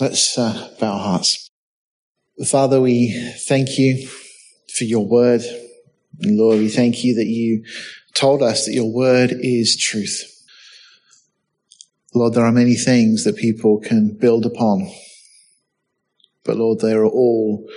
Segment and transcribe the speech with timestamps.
[0.00, 1.50] Let's uh, bow our hearts.
[2.46, 3.10] Father, we
[3.48, 4.06] thank you
[4.72, 5.40] for your word.
[6.20, 7.64] And Lord, we thank you that you
[8.14, 10.44] told us that your word is truth.
[12.14, 14.88] Lord, there are many things that people can build upon.
[16.44, 17.68] But Lord, they are all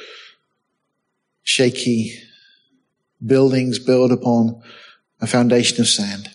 [1.42, 2.14] shaky
[3.26, 4.62] buildings built upon
[5.20, 6.30] a foundation of sand.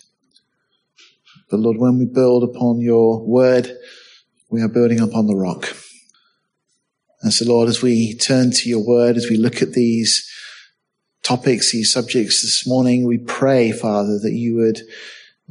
[1.48, 3.70] But Lord, when we build upon your word,
[4.50, 5.74] we are building up on the rock.
[7.22, 10.30] And so, Lord, as we turn to your word, as we look at these
[11.22, 14.80] topics, these subjects this morning, we pray, Father, that you would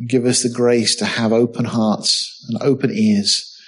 [0.07, 3.59] give us the grace to have open hearts and open ears,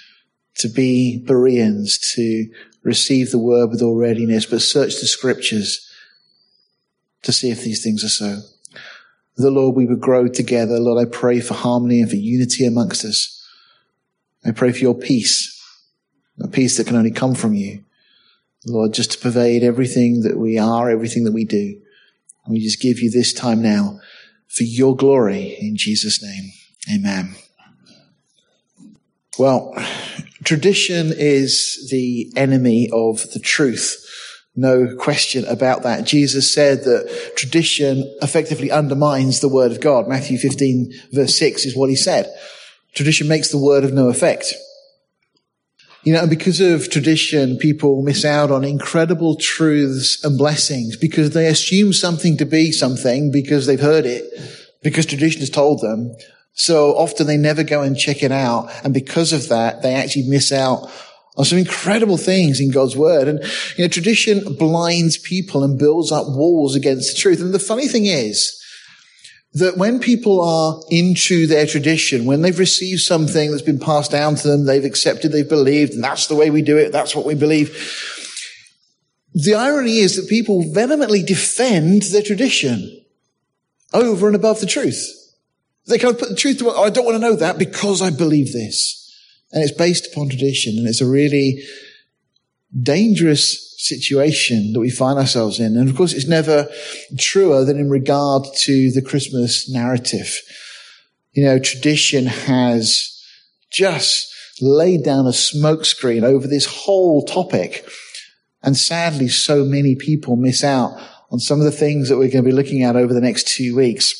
[0.56, 2.48] to be Bereans, to
[2.82, 5.84] receive the word with all readiness, but search the scriptures
[7.22, 8.40] to see if these things are so.
[9.36, 10.78] The Lord, we would grow together.
[10.78, 13.37] Lord, I pray for harmony and for unity amongst us.
[14.44, 15.54] I pray for your peace,
[16.40, 17.84] a peace that can only come from you.
[18.66, 21.80] Lord, just to pervade everything that we are, everything that we do.
[22.44, 24.00] And we just give you this time now
[24.48, 26.52] for your glory in Jesus' name.
[26.92, 27.34] Amen.
[29.38, 29.74] Well,
[30.44, 34.04] tradition is the enemy of the truth.
[34.56, 36.04] No question about that.
[36.04, 40.08] Jesus said that tradition effectively undermines the word of God.
[40.08, 42.34] Matthew 15 verse 6 is what he said.
[42.94, 44.54] Tradition makes the word of no effect.
[46.04, 51.30] You know, and because of tradition, people miss out on incredible truths and blessings because
[51.30, 54.24] they assume something to be something because they've heard it,
[54.82, 56.14] because tradition has told them.
[56.54, 58.70] So often they never go and check it out.
[58.84, 60.90] And because of that, they actually miss out
[61.36, 63.28] on some incredible things in God's word.
[63.28, 63.40] And,
[63.76, 67.40] you know, tradition blinds people and builds up walls against the truth.
[67.40, 68.57] And the funny thing is,
[69.54, 74.34] that when people are into their tradition, when they've received something that's been passed down
[74.36, 77.24] to them, they've accepted, they've believed, and that's the way we do it, that's what
[77.24, 77.70] we believe.
[79.34, 83.04] The irony is that people vehemently defend their tradition
[83.94, 85.14] over and above the truth.
[85.86, 88.10] They kind of put the truth to, I don't want to know that because I
[88.10, 88.96] believe this.
[89.52, 91.62] And it's based upon tradition, and it's a really
[92.82, 95.76] dangerous situation that we find ourselves in.
[95.76, 96.68] And of course, it's never
[97.16, 100.36] truer than in regard to the Christmas narrative.
[101.32, 103.22] You know, tradition has
[103.70, 107.88] just laid down a smokescreen over this whole topic.
[108.64, 111.00] And sadly, so many people miss out
[111.30, 113.46] on some of the things that we're going to be looking at over the next
[113.46, 114.12] two weeks.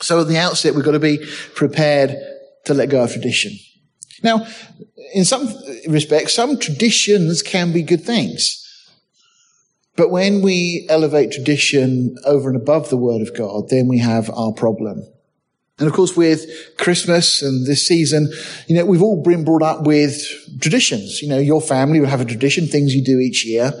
[0.00, 1.18] So at the outset, we've got to be
[1.54, 2.16] prepared
[2.64, 3.52] to let go of tradition.
[4.22, 4.46] Now,
[5.12, 5.52] in some
[5.86, 8.64] respects, some traditions can be good things.
[9.98, 14.30] But when we elevate tradition over and above the word of God, then we have
[14.30, 15.04] our problem.
[15.80, 18.32] And of course, with Christmas and this season,
[18.68, 20.22] you know, we've all been brought up with
[20.60, 21.20] traditions.
[21.20, 23.72] You know, your family will have a tradition, things you do each year.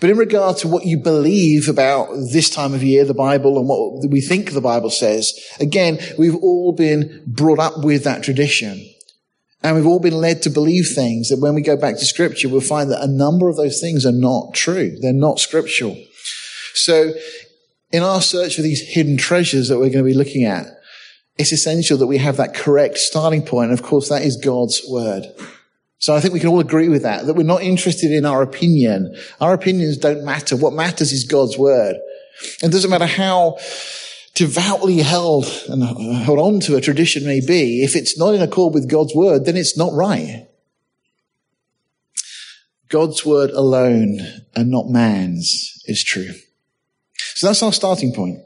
[0.00, 3.68] But in regard to what you believe about this time of year, the Bible, and
[3.68, 8.88] what we think the Bible says, again, we've all been brought up with that tradition.
[9.66, 12.48] And we've all been led to believe things that when we go back to scripture,
[12.48, 14.96] we'll find that a number of those things are not true.
[15.00, 16.00] They're not scriptural.
[16.74, 17.14] So
[17.90, 20.66] in our search for these hidden treasures that we're going to be looking at,
[21.36, 23.70] it's essential that we have that correct starting point.
[23.70, 25.24] And of course, that is God's word.
[25.98, 28.42] So I think we can all agree with that, that we're not interested in our
[28.42, 29.16] opinion.
[29.40, 30.54] Our opinions don't matter.
[30.54, 31.96] What matters is God's word.
[32.62, 33.56] It doesn't matter how
[34.36, 38.74] devoutly held and hold on to a tradition may be, if it's not in accord
[38.74, 40.46] with God's word, then it's not right.
[42.88, 44.20] God's word alone
[44.54, 46.32] and not man's is true.
[47.34, 48.40] So that's our starting point.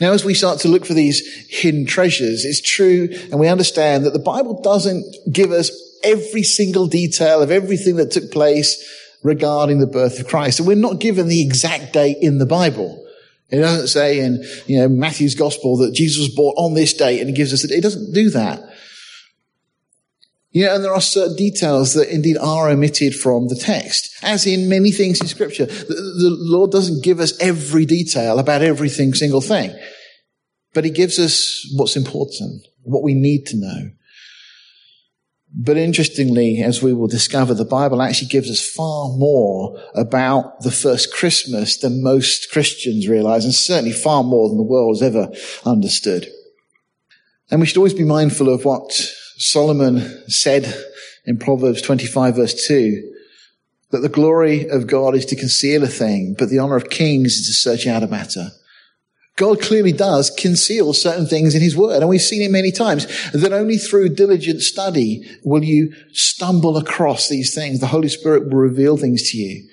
[0.00, 4.04] Now, as we start to look for these hidden treasures, it's true and we understand
[4.04, 5.72] that the Bible doesn't give us
[6.04, 8.84] every single detail of everything that took place
[9.22, 10.58] regarding the birth of Christ.
[10.58, 13.06] And we're not given the exact date in the Bible.
[13.50, 17.20] It doesn't say in, you know, Matthew's gospel that Jesus was born on this date
[17.20, 18.60] and it gives us, it It doesn't do that.
[20.50, 24.68] Yeah, and there are certain details that indeed are omitted from the text, as in
[24.68, 25.66] many things in scripture.
[25.66, 29.78] The, the Lord doesn't give us every detail about everything, single thing,
[30.72, 33.90] but he gives us what's important, what we need to know.
[35.60, 40.70] But interestingly, as we will discover, the Bible actually gives us far more about the
[40.70, 45.32] first Christmas than most Christians realize, and certainly far more than the world has ever
[45.66, 46.28] understood.
[47.50, 48.92] And we should always be mindful of what
[49.38, 50.72] Solomon said
[51.26, 53.14] in Proverbs 25 verse 2,
[53.90, 57.32] that the glory of God is to conceal a thing, but the honor of kings
[57.32, 58.50] is to search out a matter.
[59.38, 62.00] God clearly does conceal certain things in his word.
[62.00, 67.28] And we've seen it many times that only through diligent study will you stumble across
[67.28, 67.78] these things.
[67.78, 69.68] The Holy Spirit will reveal things to you.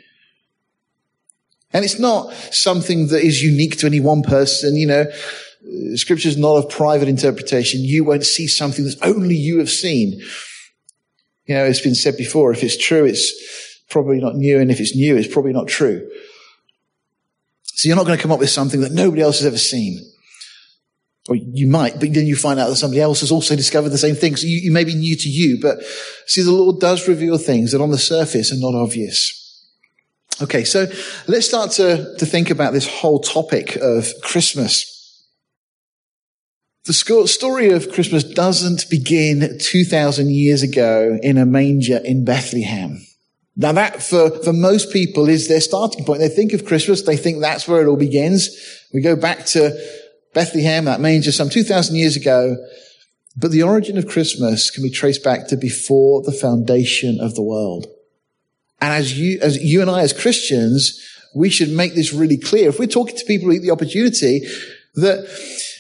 [1.74, 4.76] And it's not something that is unique to any one person.
[4.76, 5.06] You know,
[5.96, 7.82] scripture is not of private interpretation.
[7.82, 10.22] You won't see something that only you have seen.
[11.48, 13.34] You know, it's been said before, if it's true, it's
[13.90, 14.60] probably not new.
[14.60, 16.08] And if it's new, it's probably not true.
[17.76, 20.00] So you're not going to come up with something that nobody else has ever seen.
[21.28, 23.98] Or you might, but then you find out that somebody else has also discovered the
[23.98, 24.36] same thing.
[24.36, 25.84] So you, you may be new to you, but
[26.26, 29.42] see, the Lord does reveal things that on the surface are not obvious.
[30.42, 30.86] Okay, so
[31.28, 34.92] let's start to, to think about this whole topic of Christmas.
[36.86, 43.00] The story of Christmas doesn't begin 2,000 years ago in a manger in Bethlehem.
[43.56, 46.20] Now that for, for most people is their starting point.
[46.20, 48.50] They think of Christmas, they think that's where it all begins.
[48.94, 49.78] We go back to
[50.34, 52.58] Bethlehem, that manger some 2,000 years ago.
[53.38, 57.42] But the origin of Christmas can be traced back to before the foundation of the
[57.42, 57.88] world.
[58.82, 61.02] And as you, as you and I as Christians,
[61.36, 62.70] we should make this really clear.
[62.70, 64.48] If we're talking to people who get the opportunity
[64.96, 65.28] that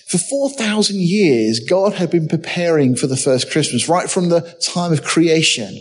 [0.07, 4.91] for 4,000 years, God had been preparing for the first Christmas, right from the time
[4.91, 5.79] of creation.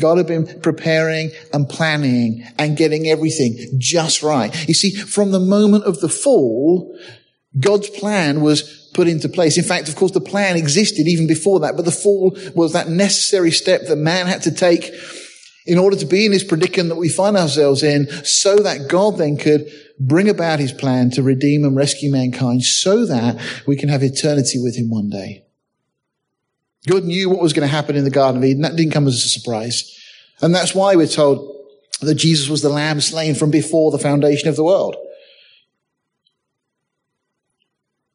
[0.00, 4.52] God had been preparing and planning and getting everything just right.
[4.68, 6.98] You see, from the moment of the fall,
[7.58, 9.56] God's plan was put into place.
[9.56, 12.88] In fact, of course, the plan existed even before that, but the fall was that
[12.88, 14.90] necessary step that man had to take
[15.66, 19.16] in order to be in this predicament that we find ourselves in so that God
[19.16, 19.66] then could
[19.98, 24.60] bring about his plan to redeem and rescue mankind so that we can have eternity
[24.60, 25.44] with him one day.
[26.86, 28.62] God knew what was going to happen in the Garden of Eden.
[28.62, 29.90] That didn't come as a surprise.
[30.40, 31.50] And that's why we're told
[32.00, 34.96] that Jesus was the lamb slain from before the foundation of the world.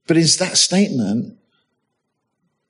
[0.06, 1.38] But in that statement,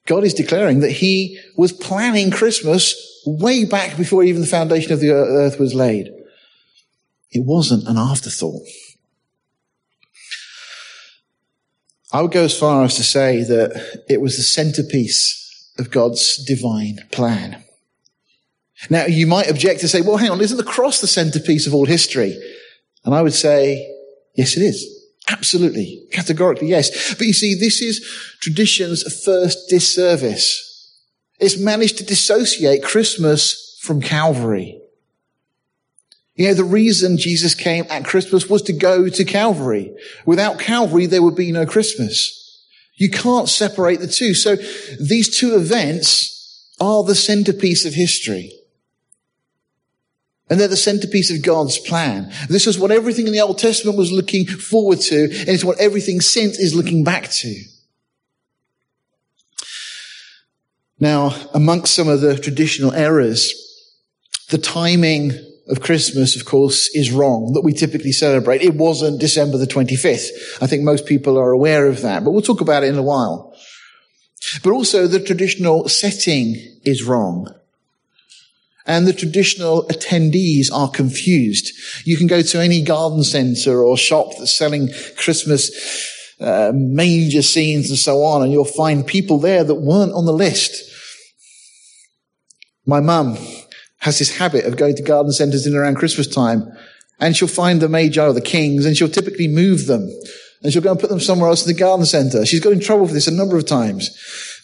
[0.05, 2.95] God is declaring that he was planning Christmas
[3.25, 6.07] way back before even the foundation of the earth was laid.
[7.31, 8.67] It wasn't an afterthought.
[12.11, 15.48] I would go as far as to say that it was the centerpiece
[15.79, 17.63] of God's divine plan.
[18.89, 21.73] Now, you might object to say, well, hang on, isn't the cross the centerpiece of
[21.73, 22.39] all history?
[23.03, 23.85] And I would say,
[24.35, 24.85] yes, it is.
[25.27, 26.07] Absolutely.
[26.11, 27.13] Categorically, yes.
[27.15, 28.05] But you see, this is
[28.39, 30.65] tradition's first disservice.
[31.39, 34.81] It's managed to dissociate Christmas from Calvary.
[36.35, 39.93] You know, the reason Jesus came at Christmas was to go to Calvary.
[40.25, 42.38] Without Calvary, there would be no Christmas.
[42.99, 44.33] You can't separate the two.
[44.33, 44.57] So
[44.99, 48.51] these two events are the centerpiece of history.
[50.49, 52.31] And they're the centerpiece of God's plan.
[52.49, 55.79] This is what everything in the Old Testament was looking forward to, and it's what
[55.79, 57.55] everything since is looking back to.
[60.99, 63.53] Now, amongst some of the traditional errors,
[64.49, 65.31] the timing
[65.69, 68.61] of Christmas, of course, is wrong that we typically celebrate.
[68.61, 70.29] It wasn't December the 25th.
[70.61, 73.03] I think most people are aware of that, but we'll talk about it in a
[73.03, 73.55] while.
[74.63, 77.53] But also the traditional setting is wrong.
[78.85, 81.71] And the traditional attendees are confused.
[82.05, 85.69] You can go to any garden center or shop that's selling Christmas
[86.39, 90.33] uh, manger scenes and so on, and you'll find people there that weren't on the
[90.33, 90.89] list.
[92.85, 93.37] My mum
[93.99, 96.71] has this habit of going to garden centers in around Christmas time
[97.19, 100.09] and she'll find the Magi or the Kings and she'll typically move them
[100.63, 102.45] and she'll go and put them somewhere else in the garden center.
[102.45, 104.09] She's got in trouble for this a number of times.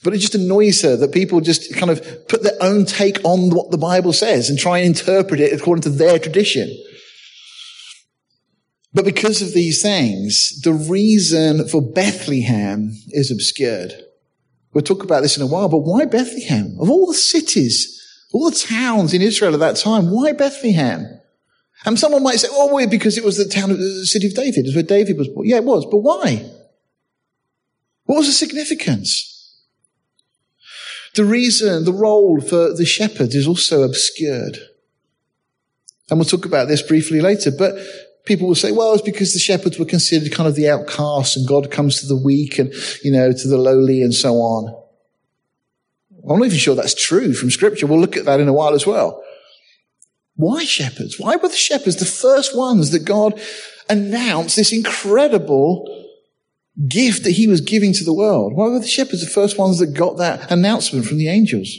[0.03, 3.49] But it just annoys her that people just kind of put their own take on
[3.49, 6.69] what the Bible says and try and interpret it according to their tradition.
[8.93, 13.93] But because of these things, the reason for Bethlehem is obscured.
[14.73, 16.77] We'll talk about this in a while, but why Bethlehem?
[16.79, 17.95] Of all the cities
[18.35, 21.21] all the towns in Israel at that time, why Bethlehem?
[21.85, 24.27] And someone might say, oh, well, because it was the town of uh, the city
[24.27, 24.65] of David.
[24.65, 25.47] It's where David was born.
[25.47, 25.85] Yeah, it was.
[25.85, 26.45] But why?
[28.03, 29.31] What was the significance?
[31.15, 34.57] The reason, the role for the shepherds is also obscured.
[36.09, 37.51] And we'll talk about this briefly later.
[37.57, 37.75] But
[38.25, 41.47] people will say, well, it's because the shepherds were considered kind of the outcasts and
[41.47, 44.84] God comes to the weak and, you know, to the lowly and so on.
[46.27, 47.87] I'm not even sure that's true from scripture.
[47.87, 49.23] We'll look at that in a while as well.
[50.35, 51.19] Why shepherds?
[51.19, 53.39] Why were the shepherds the first ones that God
[53.89, 55.87] announced this incredible
[56.87, 58.53] gift that he was giving to the world?
[58.53, 61.69] Why were the shepherds the first ones that got that announcement from the angels?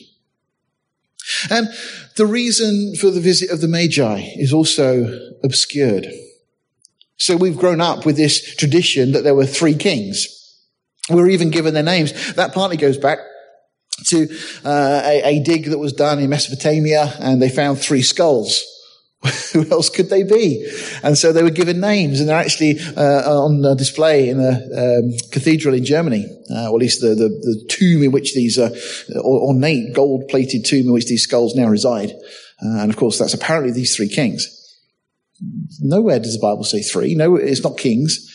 [1.51, 1.69] And
[2.17, 6.07] the reason for the visit of the Magi is also obscured.
[7.19, 10.29] So we've grown up with this tradition that there were three kings.
[11.11, 12.35] We're even given their names.
[12.35, 13.19] That partly goes back
[14.07, 14.29] to
[14.65, 18.65] uh, a, a dig that was done in Mesopotamia, and they found three skulls.
[19.53, 20.71] Who else could they be?
[21.03, 25.13] And so they were given names, and they're actually uh, on display in a um,
[25.33, 28.71] cathedral in Germany, uh, or at least the, the, the, tomb in which these uh,
[29.17, 32.11] ornate gold-plated tomb in which these skulls now reside.
[32.63, 34.53] Uh, and of course, that's apparently these three kings.
[35.81, 37.15] Nowhere does the Bible say three.
[37.15, 38.33] No, it's not kings.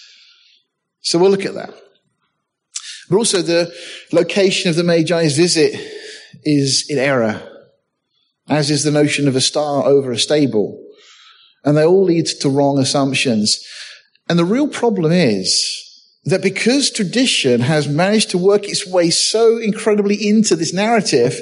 [1.02, 1.74] So we'll look at that.
[3.12, 3.74] But also the
[4.14, 5.76] location of the Magi's visit
[6.46, 7.42] is in error,
[8.48, 10.82] as is the notion of a star over a stable.
[11.66, 13.60] And they all lead to wrong assumptions.
[14.30, 15.62] And the real problem is
[16.24, 21.38] that because tradition has managed to work its way so incredibly into this narrative,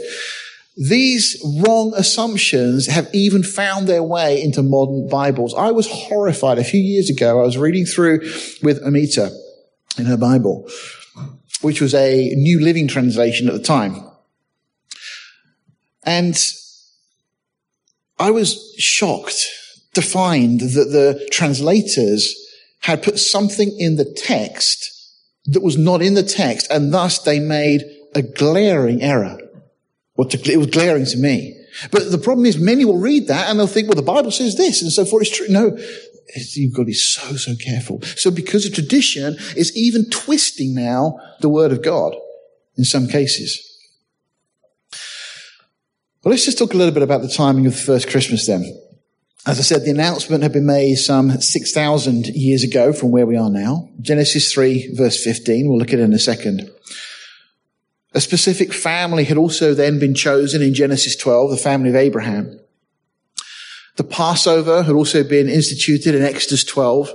[0.75, 5.53] these wrong assumptions have even found their way into modern Bibles.
[5.53, 7.39] I was horrified a few years ago.
[7.39, 8.21] I was reading through
[8.63, 9.31] with Amita
[9.99, 10.67] in her Bible
[11.61, 14.03] which was a New Living Translation at the time.
[16.03, 16.37] And
[18.17, 19.47] I was shocked
[19.93, 22.35] to find that the translators
[22.81, 24.95] had put something in the text
[25.45, 27.83] that was not in the text, and thus they made
[28.15, 29.37] a glaring error.
[30.15, 31.55] Well, it was glaring to me.
[31.91, 34.57] But the problem is many will read that and they'll think, well, the Bible says
[34.57, 35.23] this and so forth.
[35.23, 35.47] It's true.
[35.49, 35.77] No,
[36.35, 38.01] you've got to be so, so careful.
[38.01, 42.15] So because of tradition is even twisting now the word of God
[42.77, 43.65] in some cases.
[46.23, 48.65] Well, let's just talk a little bit about the timing of the first Christmas then.
[49.45, 53.37] As I said, the announcement had been made some 6,000 years ago from where we
[53.37, 53.89] are now.
[54.01, 55.69] Genesis 3 verse 15.
[55.69, 56.69] We'll look at it in a second.
[58.13, 62.59] A specific family had also then been chosen in Genesis 12, the family of Abraham.
[63.99, 67.11] The Passover had also been instituted in Exodus 12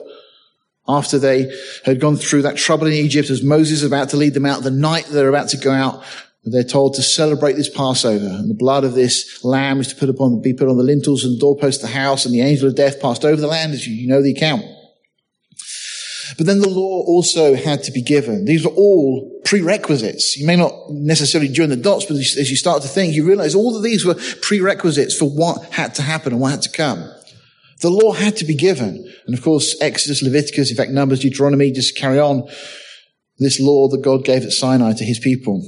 [0.86, 1.50] after they
[1.82, 4.62] had gone through that trouble in Egypt as Moses is about to lead them out.
[4.62, 6.04] The night they're about to go out,
[6.44, 8.26] they're told to celebrate this Passover.
[8.26, 11.24] And the blood of this lamb is to put upon, be put on the lintels
[11.24, 12.26] and the doorposts of the house.
[12.26, 14.62] And the angel of death passed over the land, as you know the account.
[16.36, 18.44] But then the law also had to be given.
[18.44, 20.36] These were all prerequisites.
[20.36, 23.54] You may not necessarily join the dots, but as you start to think, you realize
[23.54, 27.10] all of these were prerequisites for what had to happen and what had to come.
[27.80, 29.12] The law had to be given.
[29.26, 32.48] And of course, Exodus, Leviticus, in fact, Numbers, Deuteronomy just carry on
[33.38, 35.62] this law that God gave at Sinai to his people.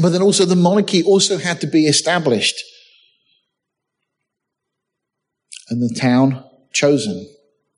[0.00, 2.62] But then also the monarchy also had to be established.
[5.68, 7.28] And the town chosen.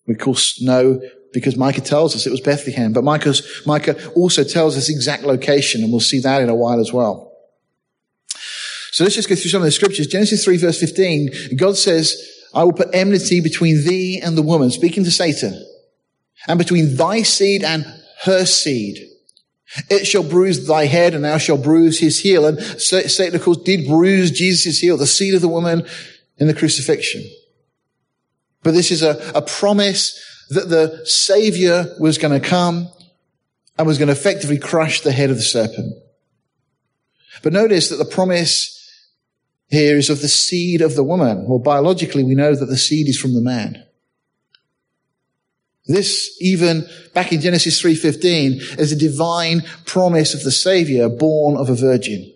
[0.07, 1.01] We of course know
[1.37, 2.95] because Micah tells us it was Bethlehem.
[2.95, 6.81] But Micah's, Micah also tells us exact location, and we'll see that in a while
[6.81, 7.31] as well.
[8.91, 10.07] So let's just go through some of the scriptures.
[10.07, 12.17] Genesis 3 verse 15, God says,
[12.55, 15.63] I will put enmity between thee and the woman, speaking to Satan,
[16.49, 17.85] and between thy seed and
[18.25, 18.97] her seed.
[19.91, 22.47] It shall bruise thy head and thou shalt bruise his heel.
[22.47, 25.87] And Satan, of course, did bruise Jesus' heel, the seed of the woman
[26.39, 27.23] in the crucifixion.
[28.63, 30.19] But this is a, a promise
[30.51, 32.89] that the Savior was going to come
[33.79, 35.95] and was going to effectively crush the head of the serpent.
[37.43, 38.73] But notice that the promise
[39.69, 41.47] here is of the seed of the woman.
[41.49, 43.85] Well, biologically, we know that the seed is from the man.
[45.87, 51.69] This, even back in Genesis 3.15, is a divine promise of the Savior born of
[51.69, 52.33] a virgin.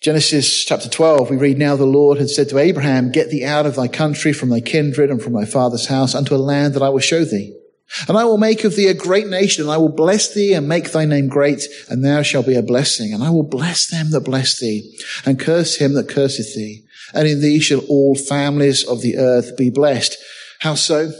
[0.00, 3.66] Genesis chapter 12, we read, Now the Lord had said to Abraham, Get thee out
[3.66, 6.84] of thy country, from thy kindred, and from thy father's house, unto a land that
[6.84, 7.58] I will show thee.
[8.06, 10.68] And I will make of thee a great nation, and I will bless thee and
[10.68, 13.12] make thy name great, and thou shalt be a blessing.
[13.12, 16.84] And I will bless them that bless thee, and curse him that curseth thee.
[17.12, 20.16] And in thee shall all families of the earth be blessed.
[20.60, 21.10] How so?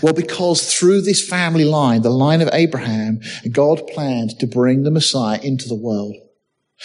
[0.00, 3.20] Well, because through this family line, the line of Abraham,
[3.52, 6.16] God planned to bring the Messiah into the world.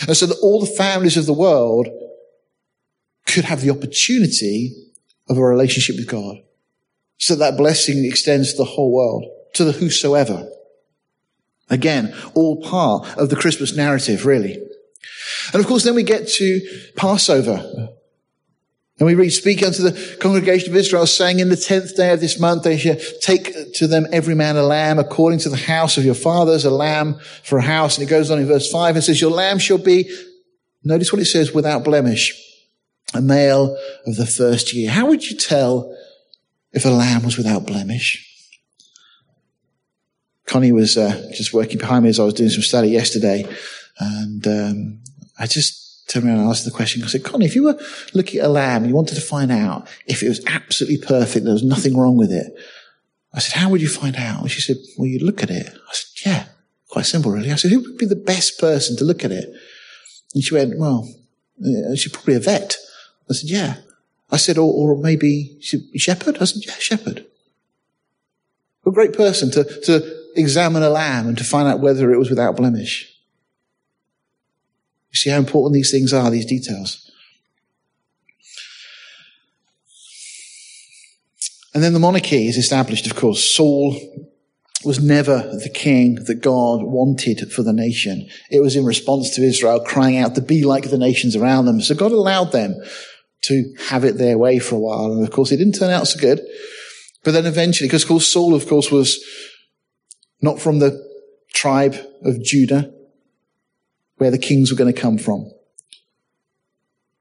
[0.08, 1.88] And so that all the families of the world
[3.26, 4.74] could have the opportunity
[5.30, 6.38] of a relationship with God.
[7.18, 10.50] So that blessing extends to the whole world, to the whosoever.
[11.70, 14.54] Again, all part of the Christmas narrative, really.
[15.54, 16.62] And of course, then we get to
[16.96, 17.90] Passover.
[19.00, 22.20] And we read, speak unto the congregation of Israel, saying, in the tenth day of
[22.20, 25.98] this month, they shall take to them every man a lamb according to the house
[25.98, 27.98] of your fathers, a lamb for a house.
[27.98, 30.16] And it goes on in verse five and says, your lamb shall be,
[30.84, 32.40] notice what it says, without blemish,
[33.16, 34.92] a male of the first year.
[34.92, 35.98] How would you tell
[36.72, 38.30] if a lamb was without blemish?
[40.46, 43.48] Connie was uh, just working behind me as I was doing some study yesterday.
[43.98, 45.00] And um,
[45.40, 47.04] I just turned around and asked the question.
[47.04, 47.80] I said, Connie, if you were
[48.14, 51.46] looking at a lamb and you wanted to find out if it was absolutely perfect,
[51.46, 52.54] there was nothing wrong with it,
[53.34, 54.42] I said, how would you find out?
[54.42, 55.68] And she said, well, you'd look at it.
[55.68, 56.46] I said, yeah,
[56.90, 57.52] quite simple, really.
[57.52, 59.50] I said, who would be the best person to look at it?
[60.34, 61.10] And she went, well,
[61.62, 62.76] uh, she's probably a vet.
[63.30, 63.78] I said, yeah.
[64.30, 66.38] I said, or, or maybe shepherd?
[66.40, 67.26] I said, yeah, shepherd.
[68.86, 72.30] A great person to, to examine a lamb and to find out whether it was
[72.30, 73.13] without blemish.
[75.14, 77.12] You see how important these things are, these details.
[81.74, 83.56] And then the monarchy is established, of course.
[83.56, 83.96] Saul
[84.84, 88.28] was never the king that God wanted for the nation.
[88.52, 91.82] It was in response to Israel crying out to be like the nations around them.
[91.82, 92.76] So God allowed them
[93.44, 95.12] to have it their way for a while.
[95.12, 96.42] And of course, it didn't turn out so good.
[97.24, 99.24] But then eventually, because of course, Saul, of course, was
[100.42, 101.02] not from the
[101.54, 102.92] tribe of Judah,
[104.24, 105.52] where the kings were going to come from.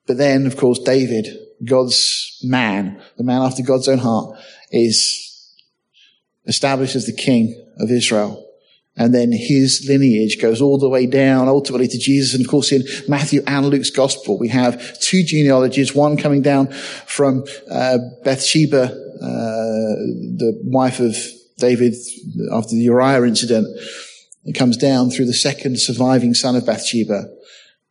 [0.06, 1.26] But then, of course, David,
[1.64, 4.38] God's man, the man after God's own heart,
[4.70, 5.58] is
[6.46, 8.48] established as the king of Israel.
[8.96, 12.34] And then his lineage goes all the way down ultimately to Jesus.
[12.34, 16.68] And of course, in Matthew and Luke's gospel, we have two genealogies, one coming down
[16.68, 19.96] from uh, Bathsheba, uh,
[20.38, 21.16] the wife of
[21.58, 21.94] David
[22.52, 23.66] after the Uriah incident.
[24.44, 27.24] It comes down through the second surviving son of Bathsheba.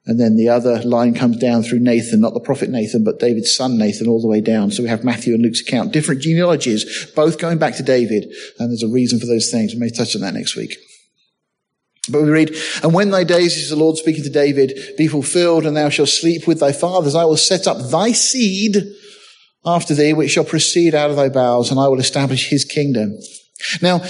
[0.05, 3.55] And then the other line comes down through Nathan, not the prophet Nathan, but David's
[3.55, 4.71] son Nathan all the way down.
[4.71, 8.25] So we have Matthew and Luke's account, different genealogies, both going back to David.
[8.57, 9.73] And there's a reason for those things.
[9.73, 10.75] We may touch on that next week.
[12.09, 15.67] But we read, and when thy days, is the Lord speaking to David, be fulfilled,
[15.67, 18.77] and thou shalt sleep with thy fathers, I will set up thy seed
[19.63, 23.19] after thee, which shall proceed out of thy bowels, and I will establish his kingdom.
[23.83, 24.01] Now,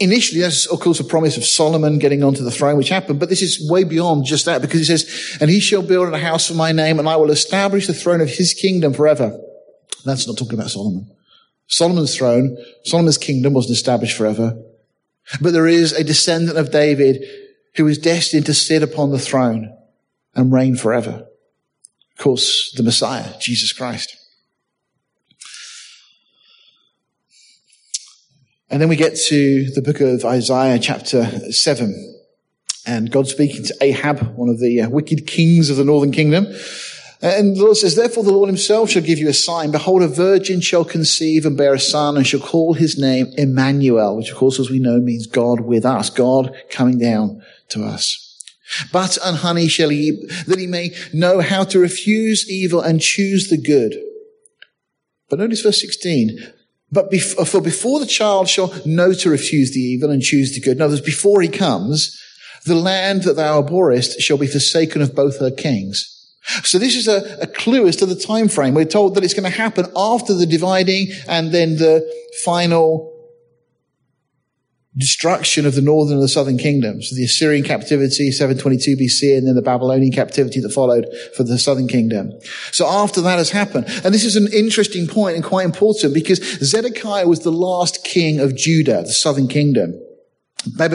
[0.00, 3.28] initially, that's of course a promise of Solomon getting onto the throne, which happened, but
[3.28, 6.48] this is way beyond just that because he says, and he shall build a house
[6.48, 9.38] for my name and I will establish the throne of his kingdom forever.
[10.04, 11.10] That's not talking about Solomon.
[11.66, 14.60] Solomon's throne, Solomon's kingdom wasn't established forever,
[15.40, 17.22] but there is a descendant of David
[17.76, 19.76] who is destined to sit upon the throne
[20.34, 21.26] and reign forever.
[22.18, 24.16] Of course, the Messiah, Jesus Christ.
[28.70, 32.18] And then we get to the book of Isaiah, chapter 7.
[32.86, 36.46] And God speaking to Ahab, one of the uh, wicked kings of the northern kingdom.
[37.20, 39.72] And the Lord says, Therefore the Lord himself shall give you a sign.
[39.72, 44.16] Behold, a virgin shall conceive and bear a son and shall call his name Emmanuel,
[44.16, 48.26] which of course, as we know, means God with us, God coming down to us.
[48.92, 50.12] But and honey shall he
[50.46, 54.00] that he may know how to refuse evil and choose the good.
[55.28, 56.38] But notice verse 16.
[56.92, 60.60] But before, for before the child shall know to refuse the evil and choose the
[60.60, 62.20] good, in other words, before he comes,
[62.66, 66.16] the land that thou abhorrest shall be forsaken of both her kings.
[66.64, 68.74] So this is a, a clue as to the time frame.
[68.74, 72.10] We're told that it's going to happen after the dividing and then the
[72.44, 73.19] final
[75.00, 79.54] destruction of the northern and the southern kingdoms, the Assyrian captivity, 722 BC, and then
[79.54, 82.32] the Babylonian captivity that followed for the southern kingdom.
[82.70, 86.38] So after that has happened, and this is an interesting point and quite important because
[86.60, 90.00] Zedekiah was the last king of Judah, the southern kingdom.
[90.78, 90.88] Uh,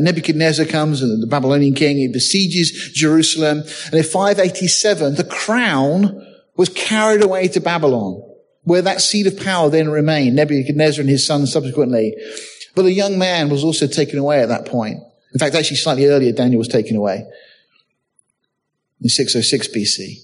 [0.00, 3.64] Nebuchadnezzar comes and the Babylonian king, he besieges Jerusalem.
[3.86, 8.22] And in 587, the crown was carried away to Babylon,
[8.62, 10.36] where that seat of power then remained.
[10.36, 12.14] Nebuchadnezzar and his sons subsequently
[12.74, 14.98] but a young man was also taken away at that point.
[15.32, 17.24] In fact, actually slightly earlier, Daniel was taken away
[19.00, 20.16] in 606 BC.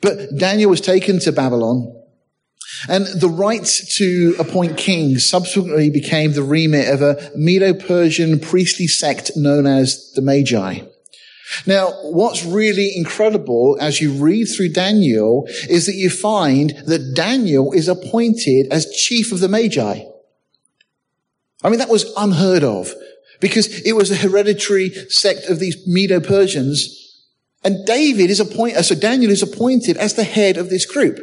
[0.00, 1.92] But Daniel was taken to Babylon
[2.88, 3.64] and the right
[3.96, 10.22] to appoint kings subsequently became the remit of a Medo-Persian priestly sect known as the
[10.22, 10.80] Magi.
[11.64, 17.72] Now, what's really incredible as you read through Daniel is that you find that Daniel
[17.72, 20.02] is appointed as chief of the Magi.
[21.66, 22.94] I mean, that was unheard of
[23.40, 27.24] because it was a hereditary sect of these Medo-Persians.
[27.64, 31.18] And David is appointed, so Daniel is appointed as the head of this group.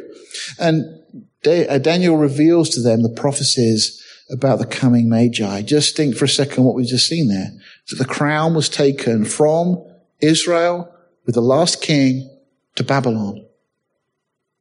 [0.58, 1.00] And
[1.46, 5.62] uh, Daniel reveals to them the prophecies about the coming Magi.
[5.62, 7.50] Just think for a second what we've just seen there.
[7.88, 9.82] That the crown was taken from
[10.20, 12.30] Israel with the last king
[12.74, 13.46] to Babylon.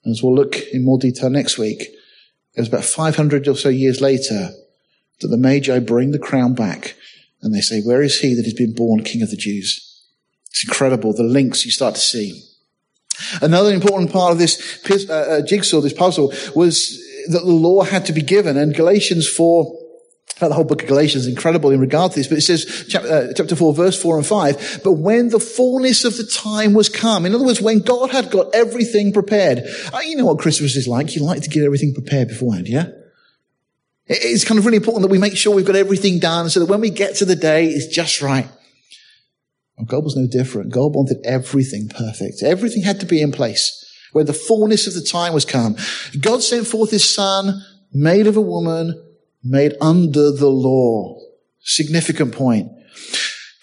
[0.05, 3.67] And as we'll look in more detail next week, it was about 500 or so
[3.67, 4.51] years later
[5.23, 6.95] that the Magi bring the crown back
[7.41, 10.01] and they say, where is he that has been born king of the Jews?
[10.47, 12.41] It's incredible, the links you start to see.
[13.41, 18.05] Another important part of this uh, uh, jigsaw, this puzzle, was that the law had
[18.05, 18.57] to be given.
[18.57, 19.79] And Galatians 4,
[20.39, 23.07] the whole book of Galatians is incredible in regard to this, but it says, chapter,
[23.07, 26.89] uh, chapter 4, verse 4 and 5, but when the fullness of the time was
[26.89, 30.75] come, in other words, when God had got everything prepared, uh, you know what Christmas
[30.75, 31.15] is like.
[31.15, 32.87] You like to get everything prepared beforehand, yeah?
[34.07, 36.65] It's kind of really important that we make sure we've got everything done so that
[36.65, 38.47] when we get to the day, it's just right.
[39.77, 40.73] Well, God was no different.
[40.73, 42.43] God wanted everything perfect.
[42.43, 43.79] Everything had to be in place.
[44.11, 45.75] When the fullness of the time was come,
[46.19, 49.01] God sent forth his son, made of a woman,
[49.43, 51.17] made under the law.
[51.61, 52.69] Significant point.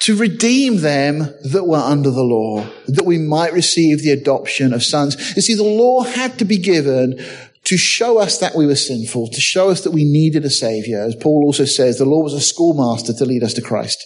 [0.00, 4.82] To redeem them that were under the law, that we might receive the adoption of
[4.82, 5.36] sons.
[5.36, 7.22] You see, the law had to be given
[7.70, 11.02] to show us that we were sinful, to show us that we needed a savior.
[11.02, 14.04] As Paul also says, the law was a schoolmaster to lead us to Christ.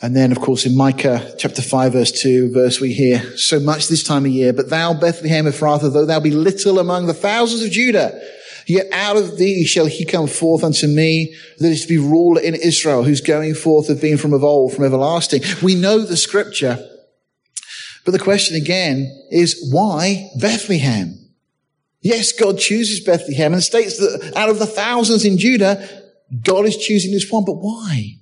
[0.00, 3.88] And then, of course, in Micah chapter 5, verse 2, verse we hear so much
[3.88, 7.62] this time of year, but thou, Bethlehem Ephrathah, though thou be little among the thousands
[7.62, 8.18] of Judah,
[8.66, 12.40] yet out of thee shall he come forth unto me that is to be ruler
[12.40, 15.42] in Israel, whose going forth have been from of old, from everlasting.
[15.62, 16.78] We know the scripture,
[18.08, 21.28] but the question again is why Bethlehem?
[22.00, 25.86] Yes, God chooses Bethlehem and states that out of the thousands in Judah,
[26.42, 28.14] God is choosing this one, but why?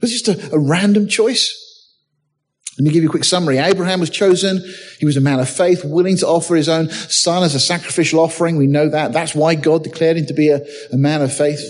[0.00, 1.52] Was just a, a random choice?
[2.78, 3.58] Let me give you a quick summary.
[3.58, 4.64] Abraham was chosen.
[5.00, 8.20] He was a man of faith, willing to offer his own son as a sacrificial
[8.20, 8.56] offering.
[8.56, 9.12] We know that.
[9.12, 11.60] That's why God declared him to be a, a man of faith.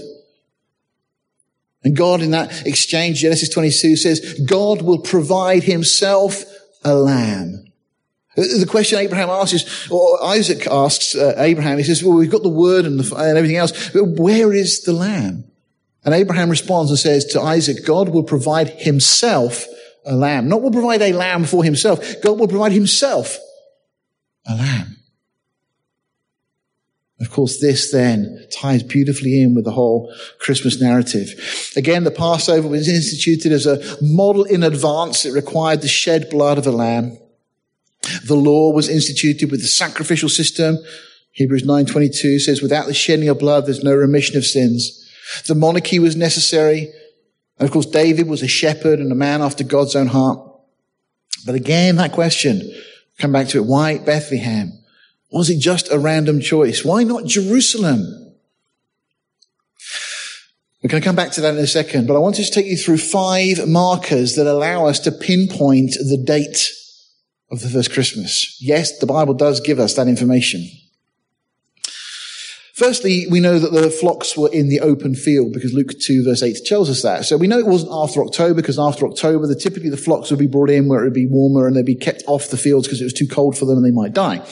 [1.83, 6.45] And God in that exchange, Genesis 22 says, God will provide himself
[6.87, 7.65] a lamb.
[8.37, 12.43] The question Abraham asks is, or Isaac asks uh, Abraham, he says, well, we've got
[12.43, 15.45] the word and, the, and everything else, but where is the lamb?
[16.05, 19.67] And Abraham responds and says to Isaac, God will provide himself
[20.05, 20.49] a lamb.
[20.49, 22.23] Not will provide a lamb for himself.
[22.23, 23.39] God will provide himself
[24.47, 24.96] a lamb.
[27.19, 31.73] Of course, this then ties beautifully in with the whole Christmas narrative.
[31.75, 35.25] Again, the Passover was instituted as a model in advance.
[35.25, 37.19] It required the shed blood of a lamb.
[38.27, 40.77] The law was instituted with the sacrificial system.
[41.33, 45.11] Hebrews 9.22 says, without the shedding of blood, there's no remission of sins.
[45.47, 46.93] The monarchy was necessary.
[47.59, 50.39] And of course, David was a shepherd and a man after God's own heart.
[51.47, 52.75] But again, that question,
[53.19, 53.65] come back to it.
[53.65, 54.76] Why Bethlehem?
[55.31, 56.85] Was it just a random choice?
[56.85, 58.01] Why not Jerusalem?
[60.83, 62.55] We're going to come back to that in a second, but I want to just
[62.55, 66.71] take you through five markers that allow us to pinpoint the date
[67.51, 68.57] of the first Christmas.
[68.61, 70.69] Yes, the Bible does give us that information.
[72.77, 76.43] Firstly, we know that the flocks were in the open field because Luke 2 verse
[76.43, 77.25] 8 tells us that.
[77.25, 80.39] So we know it wasn't after October because after October, the, typically the flocks would
[80.39, 82.87] be brought in where it would be warmer and they'd be kept off the fields
[82.87, 84.47] because it was too cold for them and they might die.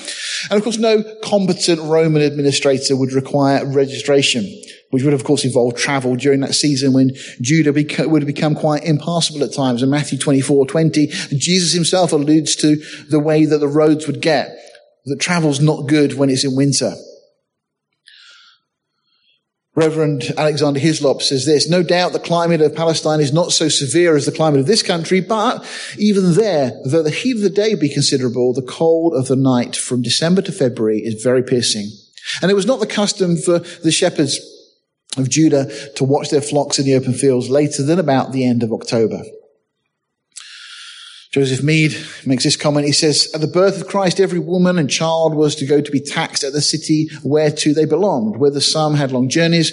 [0.51, 4.47] And of course, no competent Roman administrator would require registration,
[4.89, 7.11] which would of course involve travel during that season when
[7.43, 7.75] Judah
[8.09, 9.83] would become quite impassable at times.
[9.83, 12.77] In Matthew 24, 20, Jesus himself alludes to
[13.11, 14.57] the way that the roads would get,
[15.05, 16.95] that travel's not good when it's in winter.
[19.77, 24.15] Reverend Alexander Hislop says this, no doubt the climate of Palestine is not so severe
[24.15, 25.65] as the climate of this country, but
[25.99, 29.75] even there, though the heat of the day be considerable, the cold of the night
[29.75, 31.91] from December to February is very piercing.
[32.41, 34.39] And it was not the custom for the shepherds
[35.17, 38.63] of Judah to watch their flocks in the open fields later than about the end
[38.63, 39.23] of October.
[41.35, 42.87] Joseph Mead makes this comment.
[42.87, 45.91] He says, At the birth of Christ, every woman and child was to go to
[45.91, 49.73] be taxed at the city whereto they belonged, whether some had long journeys.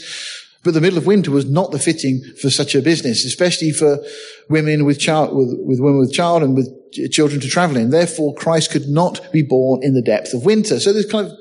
[0.63, 4.03] But the middle of winter was not the fitting for such a business, especially for
[4.49, 6.67] women with child, with, with women with child and with
[7.11, 7.91] children to travel in.
[7.91, 10.79] Therefore, Christ could not be born in the depth of winter.
[10.79, 11.37] So there's kind of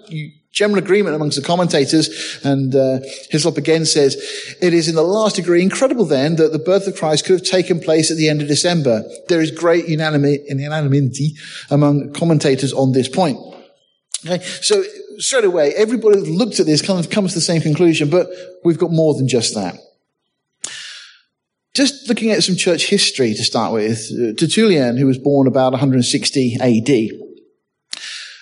[0.53, 2.99] general agreement amongst the commentators, and uh,
[3.31, 4.17] Hislop again says,
[4.61, 7.47] it is in the last degree incredible then that the birth of Christ could have
[7.47, 9.05] taken place at the end of December.
[9.29, 11.37] There is great unanimity
[11.71, 13.39] among commentators on this point.
[14.27, 14.83] Okay, so
[15.19, 18.29] straight away, everybody that looked at this kind of comes to the same conclusion, but
[18.65, 19.77] we've got more than just that.
[21.73, 25.73] Just looking at some church history to start with, uh, Tertullian, who was born about
[25.73, 27.30] 160 AD,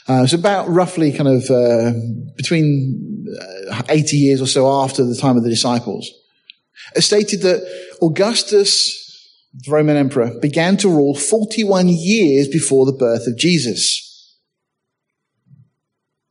[0.08, 1.92] uh, it's about roughly kind of uh,
[2.36, 3.26] between
[3.70, 6.10] uh, 80 years or so after the time of the disciples.
[6.94, 7.60] It stated that
[8.00, 8.94] Augustus,
[9.52, 14.04] the Roman emperor, began to rule 41 years before the birth of Jesus.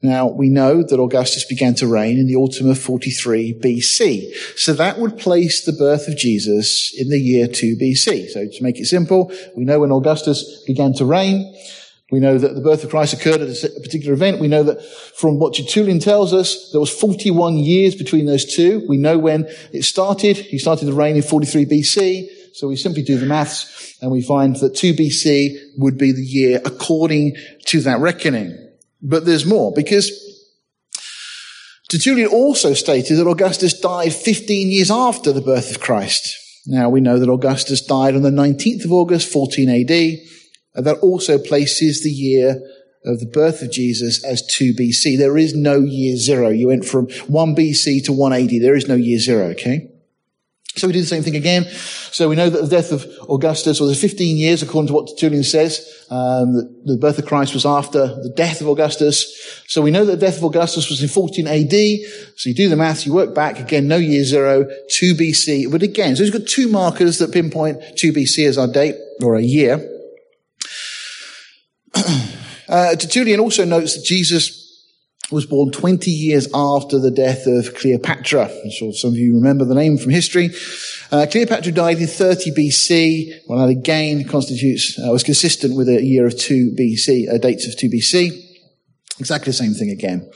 [0.02, 4.32] Now, we know that Augustus began to reign in the autumn of 43 BC.
[4.56, 8.30] So that would place the birth of Jesus in the year 2 BC.
[8.30, 11.54] So to make it simple, we know when Augustus began to reign,
[12.10, 14.40] We know that the birth of Christ occurred at a particular event.
[14.40, 14.82] We know that
[15.16, 18.86] from what Tertullian tells us, there was 41 years between those two.
[18.88, 20.38] We know when it started.
[20.38, 22.30] He started the reign in 43 BC.
[22.54, 26.24] So we simply do the maths and we find that 2 BC would be the
[26.24, 28.58] year according to that reckoning.
[29.02, 30.10] But there's more because
[31.90, 36.36] Tertullian also stated that Augustus died 15 years after the birth of Christ.
[36.66, 40.37] Now we know that Augustus died on the 19th of August, 14 AD.
[40.78, 42.62] And that also places the year
[43.04, 45.18] of the birth of Jesus as 2 BC.
[45.18, 46.50] There is no year zero.
[46.50, 48.60] You went from 1 BC to 180.
[48.60, 49.90] There is no year zero, okay?
[50.76, 51.64] So we do the same thing again.
[51.64, 55.44] So we know that the death of Augustus was 15 years, according to what Tertullian
[55.44, 56.06] says.
[56.12, 59.64] Um, the, the, birth of Christ was after the death of Augustus.
[59.68, 61.74] So we know that the death of Augustus was in 14 AD.
[62.36, 65.72] So you do the maths, you work back, again, no year zero, 2 BC.
[65.72, 69.36] But again, so we've got two markers that pinpoint 2 BC as our date, or
[69.36, 69.97] a year.
[72.70, 74.68] uh, Tertullian also notes that Jesus
[75.32, 78.50] was born 20 years after the death of Cleopatra.
[78.64, 80.52] I'm sure some of you remember the name from history.
[81.12, 83.48] Uh, Cleopatra died in 30 BC.
[83.48, 87.68] Well, that again constitutes, uh, was consistent with a year of 2 BC, uh, dates
[87.68, 88.44] of 2 BC.
[89.20, 90.30] Exactly the same thing again.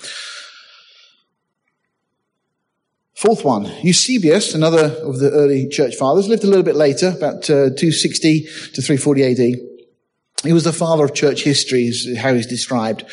[3.16, 7.50] Fourth one, Eusebius, another of the early church fathers, lived a little bit later, about
[7.52, 9.71] uh, 260 to 340 AD.
[10.44, 13.06] He was the father of church history, is how he's described.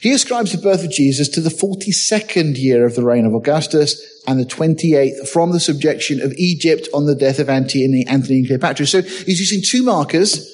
[0.00, 4.02] He ascribes the birth of Jesus to the 42nd year of the reign of Augustus
[4.26, 8.86] and the 28th from the subjection of Egypt on the death of Antony, and Cleopatra.
[8.86, 10.48] So he's using two markers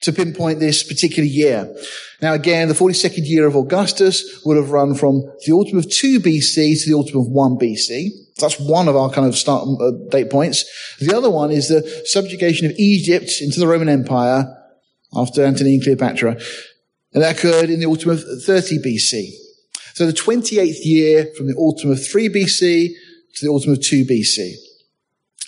[0.00, 1.72] to pinpoint this particular year.
[2.20, 6.18] Now again, the 42nd year of Augustus would have run from the autumn of 2
[6.20, 8.08] BC to the autumn of 1 BC.
[8.38, 10.64] That's one of our kind of start uh, date points.
[11.00, 14.57] The other one is the subjugation of Egypt into the Roman Empire
[15.14, 16.38] after Antony and Cleopatra.
[17.12, 19.30] And that occurred in the autumn of 30 BC.
[19.94, 22.94] So the 28th year from the autumn of 3 BC
[23.34, 24.54] to the autumn of 2 BC.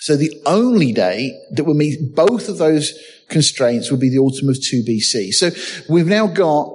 [0.00, 4.48] So the only day that would meet both of those constraints would be the autumn
[4.48, 5.32] of 2 BC.
[5.32, 5.50] So
[5.88, 6.74] we've now got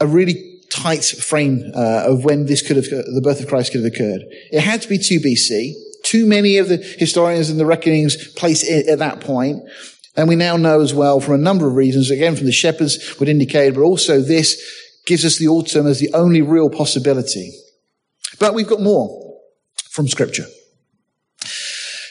[0.00, 3.84] a really tight frame uh, of when this could have, the birth of Christ could
[3.84, 4.22] have occurred.
[4.50, 5.74] It had to be 2 BC.
[6.02, 9.62] Too many of the historians and the reckonings place it at that point.
[10.16, 13.18] And we now know as well from a number of reasons, again from the shepherds
[13.18, 14.60] would indicate, but also this
[15.06, 17.52] gives us the autumn as the only real possibility.
[18.38, 19.38] But we've got more
[19.90, 20.46] from scripture.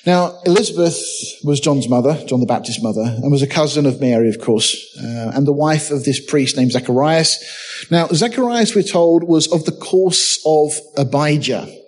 [0.05, 0.97] Now, Elizabeth
[1.43, 4.97] was John's mother, John the Baptist's mother, and was a cousin of Mary, of course,
[4.97, 7.87] uh, and the wife of this priest named Zacharias.
[7.91, 11.78] Now, Zacharias, we're told, was of the course of Abijah.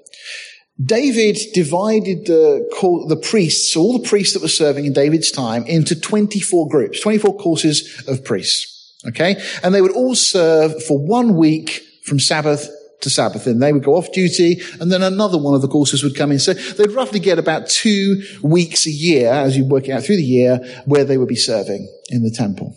[0.83, 2.65] David divided the,
[3.09, 7.37] the priests, all the priests that were serving in David's time, into 24 groups, 24
[7.37, 8.67] courses of priests.
[9.07, 9.41] Okay?
[9.63, 12.69] And they would all serve for one week from Sabbath
[13.01, 13.47] to Sabbath.
[13.47, 16.31] And they would go off duty, and then another one of the courses would come
[16.31, 16.39] in.
[16.39, 20.23] So they'd roughly get about two weeks a year, as you work out through the
[20.23, 22.75] year, where they would be serving in the temple.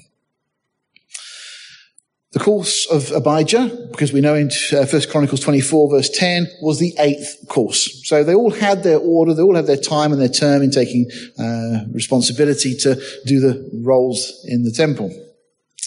[2.34, 6.80] The course of Abijah, because we know in uh, First Chronicles 24 verse 10, was
[6.80, 8.02] the eighth course.
[8.08, 10.72] So they all had their order, they all had their time and their term in
[10.72, 15.14] taking uh, responsibility to do the roles in the temple.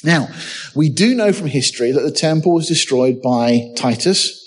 [0.05, 0.29] Now,
[0.73, 4.41] we do know from history that the temple was destroyed by Titus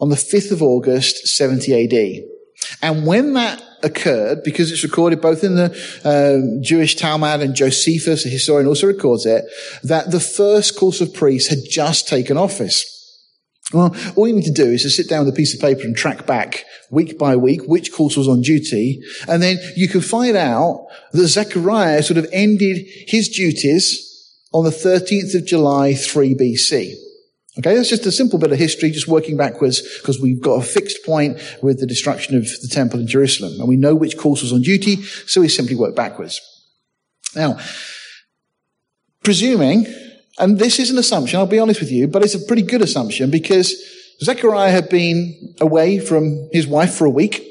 [0.00, 2.22] on the 5th of August, 70 AD.
[2.80, 5.70] And when that occurred, because it's recorded both in the
[6.04, 9.44] uh, Jewish Talmud and Josephus, the historian also records it,
[9.82, 12.94] that the first course of priests had just taken office.
[13.72, 15.82] Well, all you need to do is to sit down with a piece of paper
[15.82, 20.00] and track back week by week which course was on duty, and then you can
[20.00, 24.04] find out that Zechariah sort of ended his duties
[24.52, 26.94] on the 13th of July, 3 BC.
[27.58, 30.62] Okay, that's just a simple bit of history, just working backwards, because we've got a
[30.62, 34.42] fixed point with the destruction of the temple in Jerusalem, and we know which course
[34.42, 36.40] was on duty, so we simply work backwards.
[37.34, 37.58] Now,
[39.24, 39.86] presuming,
[40.38, 42.80] and this is an assumption, I'll be honest with you, but it's a pretty good
[42.80, 43.74] assumption because
[44.22, 47.44] Zechariah had been away from his wife for a week.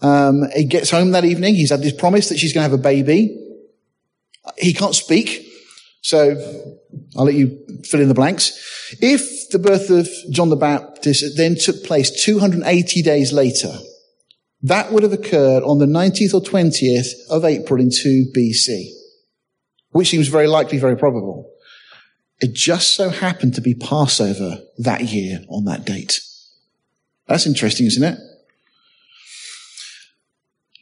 [0.00, 1.54] Um, he gets home that evening.
[1.54, 3.58] He's had this promise that she's going to have a baby.
[4.56, 5.47] He can't speak.
[6.00, 6.36] So
[7.16, 8.96] I'll let you fill in the blanks.
[9.00, 13.76] If the birth of John the Baptist then took place 280 days later,
[14.62, 18.88] that would have occurred on the 19th or 20th of April in 2 BC,
[19.90, 21.50] which seems very likely, very probable.
[22.40, 26.20] It just so happened to be Passover that year on that date.
[27.26, 28.18] That's interesting, isn't it?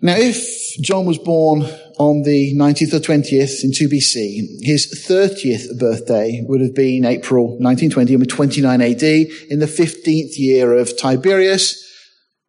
[0.02, 1.62] Now, if John was born
[1.98, 7.59] on the 19th or 20th in 2 BC, his 30th birthday would have been April
[7.59, 11.82] 1920 and 29 AD in the 15th year of Tiberius.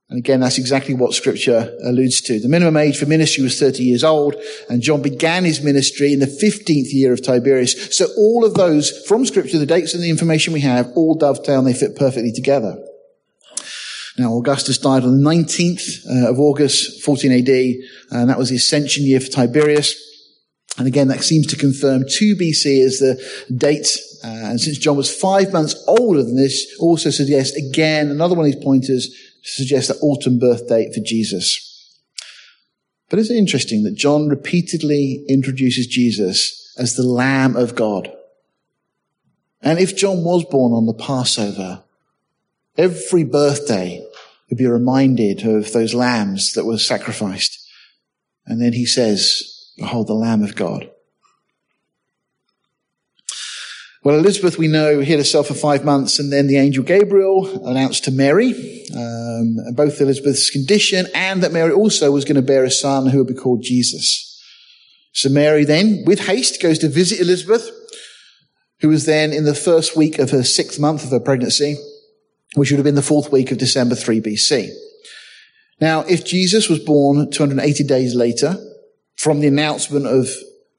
[0.10, 2.39] And again, that's exactly what scripture alludes to.
[2.39, 4.36] The minimum age for ministry was 30 years old,
[4.69, 7.95] and John began his ministry in the 15th year of Tiberius.
[7.95, 11.60] So all of those from scripture, the dates and the information we have, all dovetail
[11.60, 12.77] and they fit perfectly together.
[14.17, 17.49] Now, Augustus died on the 19th uh, of August, 14 AD,
[18.12, 19.95] and that was the ascension year for Tiberius.
[20.77, 23.21] And again, that seems to confirm 2 BC as the
[23.56, 23.97] date.
[24.23, 28.45] Uh, and since John was five months older than this, also suggests again, another one
[28.45, 31.63] of these pointers suggests the autumn birth date for Jesus.
[33.10, 38.12] But it's interesting that John repeatedly introduces Jesus as the Lamb of God.
[39.62, 41.84] And if John was born on the Passover,
[42.77, 44.05] every birthday
[44.49, 47.59] would be reminded of those lambs that were sacrificed.
[48.45, 50.89] And then he says, behold the Lamb of God.
[54.03, 58.05] Well, Elizabeth, we know, hid herself for five months, and then the angel Gabriel announced
[58.05, 62.71] to Mary um, both Elizabeth's condition and that Mary also was going to bear a
[62.71, 64.41] son who would be called Jesus.
[65.11, 67.69] So Mary then, with haste, goes to visit Elizabeth,
[68.79, 71.75] who was then in the first week of her sixth month of her pregnancy
[72.55, 74.69] which would have been the fourth week of December 3 BC.
[75.79, 78.57] Now, if Jesus was born 280 days later
[79.15, 80.29] from the announcement of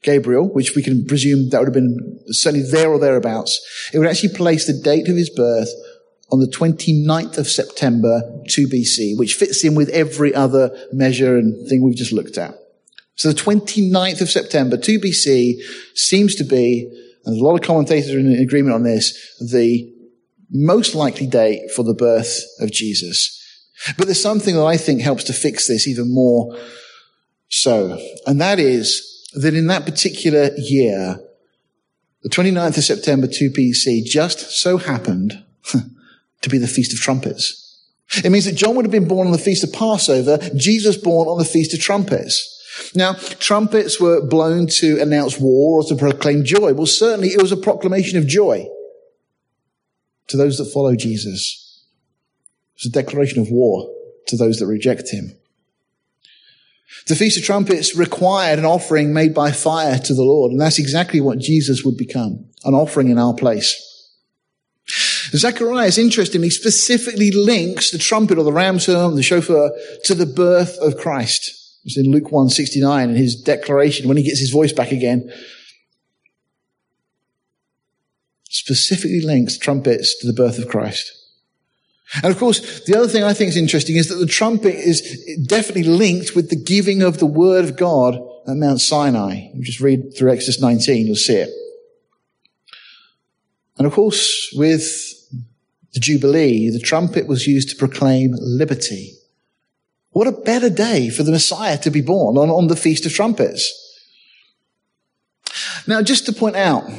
[0.03, 3.61] Gabriel, which we can presume that would have been certainly there or thereabouts,
[3.93, 5.71] it would actually place the date of his birth
[6.31, 11.69] on the 29th of September 2 BC, which fits in with every other measure and
[11.69, 12.55] thing we've just looked at.
[13.15, 15.61] So the 29th of September 2 BC
[15.95, 16.89] seems to be,
[17.25, 19.93] and a lot of commentators are in agreement on this, the
[20.51, 23.35] most likely date for the birth of Jesus.
[23.97, 26.57] But there's something that I think helps to fix this even more
[27.49, 27.99] so.
[28.27, 31.21] And that is that in that particular year,
[32.23, 35.45] the 29th of September 2 BC just so happened
[36.43, 37.65] to be the Feast of Trumpets.
[38.25, 41.29] It means that John would have been born on the Feast of Passover, Jesus born
[41.29, 42.55] on the Feast of Trumpets.
[42.95, 46.73] Now, trumpets were blown to announce war or to proclaim joy.
[46.73, 48.67] Well, certainly it was a proclamation of joy
[50.29, 51.85] to those that follow Jesus.
[52.77, 53.93] It's a declaration of war
[54.29, 55.33] to those that reject him.
[57.07, 60.79] The Feast of Trumpets required an offering made by fire to the Lord, and that's
[60.79, 63.85] exactly what Jesus would become, an offering in our place.
[65.31, 69.73] Zechariah, interestingly, specifically links the trumpet or the ram's horn, the shofar,
[70.05, 71.55] to the birth of Christ.
[71.85, 75.31] It's in Luke 169 in his declaration when he gets his voice back again
[78.49, 81.13] specifically links trumpets to the birth of Christ.
[82.23, 85.37] And of course, the other thing I think is interesting is that the trumpet is
[85.47, 88.15] definitely linked with the giving of the word of God
[88.47, 89.51] at Mount Sinai.
[89.53, 91.51] You just read through Exodus 19, you'll see it.
[93.77, 94.83] And of course, with
[95.93, 99.13] the Jubilee, the trumpet was used to proclaim liberty.
[100.11, 103.13] What a better day for the Messiah to be born on, on the Feast of
[103.13, 103.85] Trumpets.
[105.87, 106.91] Now, just to point out,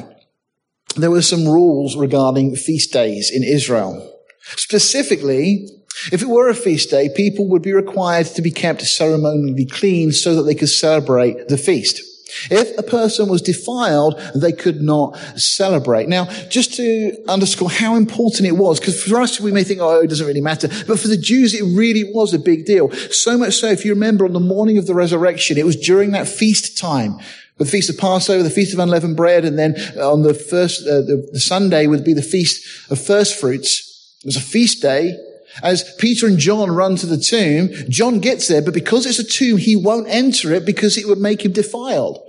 [0.96, 4.18] there were some rules regarding feast days in Israel.
[4.56, 5.68] Specifically,
[6.12, 10.12] if it were a feast day, people would be required to be kept ceremonially clean
[10.12, 12.02] so that they could celebrate the feast.
[12.50, 16.08] If a person was defiled, they could not celebrate.
[16.08, 20.00] Now, just to underscore how important it was, because for us, we may think, oh,
[20.00, 20.68] it doesn't really matter.
[20.86, 22.90] But for the Jews, it really was a big deal.
[23.10, 26.12] So much so, if you remember on the morning of the resurrection, it was during
[26.12, 27.18] that feast time
[27.60, 31.02] the Feast of Passover, the Feast of Unleavened Bread, and then on the first, uh,
[31.02, 34.16] the, the Sunday would be the Feast of First Fruits.
[34.24, 35.14] It was a feast day.
[35.62, 39.24] As Peter and John run to the tomb, John gets there, but because it's a
[39.24, 42.26] tomb, he won't enter it because it would make him defiled.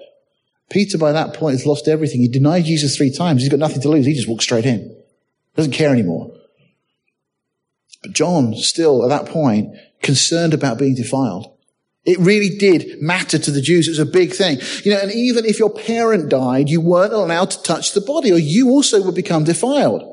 [0.70, 2.20] Peter, by that point, has lost everything.
[2.20, 3.41] He denied Jesus three times.
[3.41, 4.06] He's got nothing to lose.
[4.06, 5.02] He just walks straight in.
[5.56, 6.30] Doesn't care anymore.
[8.02, 11.58] But John, still at that point, concerned about being defiled.
[12.04, 13.88] It really did matter to the Jews.
[13.88, 14.60] It was a big thing.
[14.84, 18.32] You know, and even if your parent died, you weren't allowed to touch the body
[18.32, 20.08] or you also would become defiled.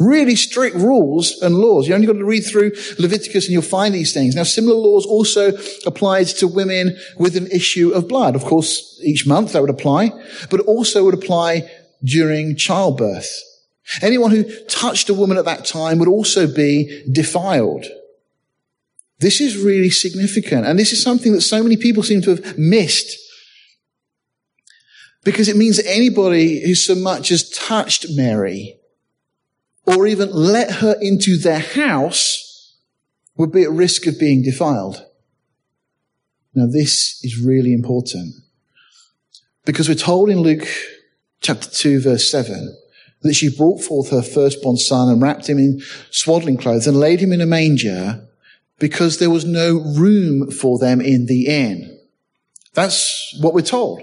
[0.00, 1.88] Really strict rules and laws.
[1.88, 4.34] You only got to read through Leviticus and you'll find these things.
[4.34, 5.52] Now, similar laws also
[5.86, 8.36] applied to women with an issue of blood.
[8.36, 10.10] Of course, each month that would apply,
[10.50, 11.68] but also would apply
[12.04, 13.30] during childbirth.
[14.02, 17.86] Anyone who touched a woman at that time would also be defiled.
[19.20, 20.66] This is really significant.
[20.66, 23.16] And this is something that so many people seem to have missed.
[25.24, 28.78] Because it means that anybody who so much as touched Mary
[29.84, 32.76] or even let her into their house
[33.36, 35.04] would be at risk of being defiled.
[36.54, 38.34] Now, this is really important
[39.64, 40.66] because we're told in Luke
[41.40, 42.76] chapter 2, verse 7,
[43.22, 45.80] that she brought forth her firstborn son and wrapped him in
[46.10, 48.27] swaddling clothes and laid him in a manger
[48.78, 51.98] because there was no room for them in the inn.
[52.74, 54.02] That's what we're told.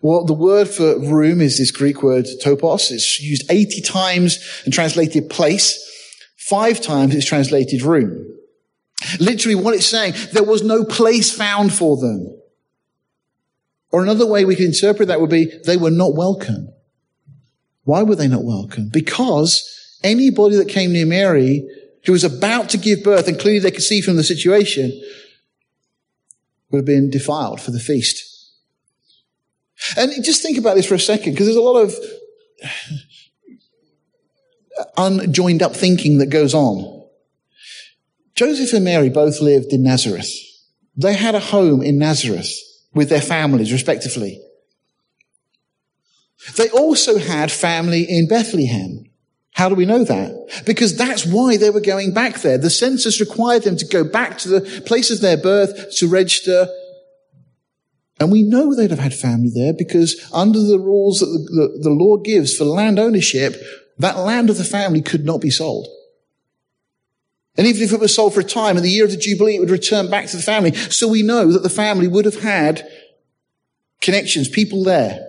[0.00, 2.90] Well, the word for room is this Greek word topos.
[2.90, 5.84] It's used 80 times and translated place.
[6.36, 8.26] Five times it's translated room.
[9.20, 12.34] Literally what it's saying, there was no place found for them.
[13.90, 16.68] Or another way we could interpret that would be they were not welcome.
[17.84, 18.90] Why were they not welcome?
[18.92, 21.66] Because anybody that came near Mary
[22.08, 24.90] who was about to give birth, and clearly they could see from the situation,
[26.70, 28.54] would have been defiled for the feast.
[29.94, 31.94] And just think about this for a second, because there's a lot of
[34.96, 37.06] unjoined up thinking that goes on.
[38.34, 40.32] Joseph and Mary both lived in Nazareth.
[40.96, 42.50] They had a home in Nazareth
[42.94, 44.40] with their families, respectively.
[46.56, 49.07] They also had family in Bethlehem.
[49.52, 50.62] How do we know that?
[50.66, 52.58] Because that's why they were going back there.
[52.58, 56.68] The census required them to go back to the place of their birth to register.
[58.20, 61.82] And we know they'd have had family there because under the rules that the, the,
[61.84, 63.60] the law gives for land ownership,
[63.98, 65.88] that land of the family could not be sold.
[67.56, 69.56] And even if it was sold for a time, in the year of the Jubilee,
[69.56, 70.72] it would return back to the family.
[70.74, 72.88] So we know that the family would have had
[74.00, 75.26] connections, people there.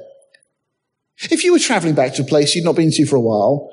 [1.32, 3.72] If you were traveling back to a place you'd not been to for a while,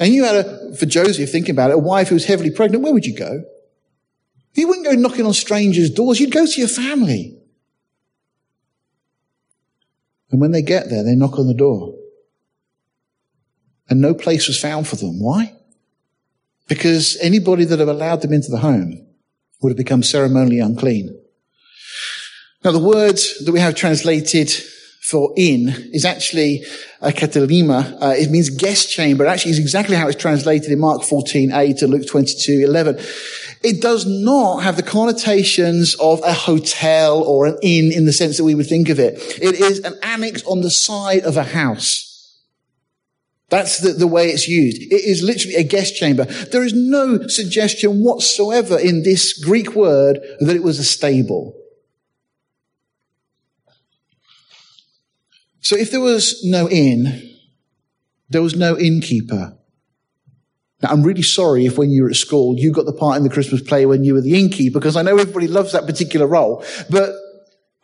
[0.00, 2.82] and you had a, for Joseph, thinking about it, a wife who was heavily pregnant,
[2.82, 3.44] where would you go?
[4.54, 7.36] You wouldn't go knocking on strangers' doors, you'd go to your family.
[10.30, 11.94] And when they get there, they knock on the door.
[13.90, 15.20] And no place was found for them.
[15.20, 15.54] Why?
[16.66, 19.06] Because anybody that had allowed them into the home
[19.60, 21.20] would have become ceremonially unclean.
[22.64, 24.50] Now, the word that we have translated
[25.10, 26.64] for inn is actually
[27.00, 28.00] a kataluma.
[28.00, 29.24] Uh, it means guest chamber.
[29.24, 32.98] It actually is exactly how it's translated in Mark 14, 8 and Luke 22, 11.
[33.62, 38.36] It does not have the connotations of a hotel or an inn in the sense
[38.36, 39.14] that we would think of it.
[39.42, 42.06] It is an annex on the side of a house.
[43.48, 44.80] That's the, the way it's used.
[44.80, 46.24] It is literally a guest chamber.
[46.24, 51.59] There is no suggestion whatsoever in this Greek word that it was a stable.
[55.60, 57.36] So if there was no inn,
[58.28, 59.56] there was no innkeeper.
[60.82, 63.22] Now, I'm really sorry if when you were at school, you got the part in
[63.22, 66.26] the Christmas play when you were the innkeeper, because I know everybody loves that particular
[66.26, 66.64] role.
[66.88, 67.14] But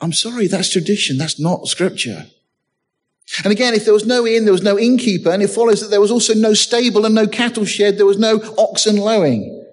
[0.01, 1.19] I'm sorry, that's tradition.
[1.19, 2.27] That's not scripture.
[3.43, 5.89] And again, if there was no inn, there was no innkeeper, and it follows that
[5.89, 9.65] there was also no stable and no cattle shed, there was no oxen lowing.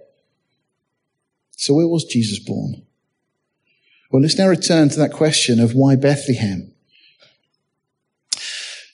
[1.52, 2.86] So where was Jesus born?
[4.12, 6.73] Well, let's now return to that question of why Bethlehem?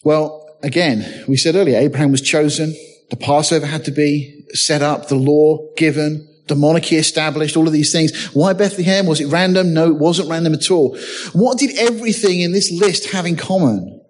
[0.03, 2.75] Well, again, we said earlier, Abraham was chosen.
[3.09, 7.73] The Passover had to be set up, the law given, the monarchy established, all of
[7.73, 8.33] these things.
[8.33, 9.05] Why Bethlehem?
[9.05, 9.73] Was it random?
[9.73, 10.97] No, it wasn't random at all.
[11.33, 14.01] What did everything in this list have in common?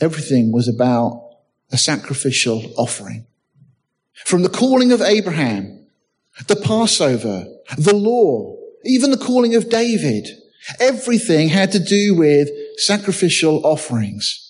[0.00, 1.30] Everything was about
[1.70, 3.26] a sacrificial offering.
[4.24, 5.86] From the calling of Abraham,
[6.46, 7.46] the Passover,
[7.78, 10.28] the law, even the calling of David,
[10.80, 12.48] Everything had to do with
[12.78, 14.40] sacrificial offerings.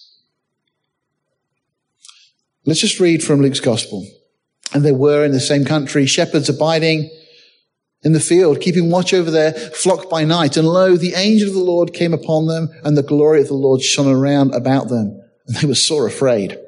[2.65, 4.07] Let's just read from Luke's gospel.
[4.73, 7.11] And there were in the same country shepherds abiding
[8.03, 10.57] in the field, keeping watch over their flock by night.
[10.57, 13.55] And lo, the angel of the Lord came upon them and the glory of the
[13.55, 15.21] Lord shone around about them.
[15.47, 16.59] And they were sore afraid.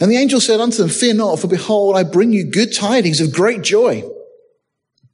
[0.00, 3.20] And the angel said unto them, Fear not, for behold, I bring you good tidings
[3.20, 4.02] of great joy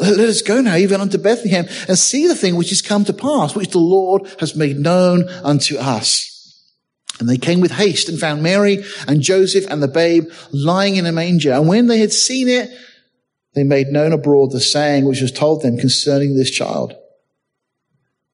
[0.00, 3.12] let us go now even unto Bethlehem and see the thing which is come to
[3.12, 6.34] pass, which the Lord has made known unto us.
[7.18, 11.06] And they came with haste and found Mary and Joseph and the babe lying in
[11.06, 11.52] a manger.
[11.52, 12.70] And when they had seen it,
[13.54, 16.94] they made known abroad the saying which was told them concerning this child.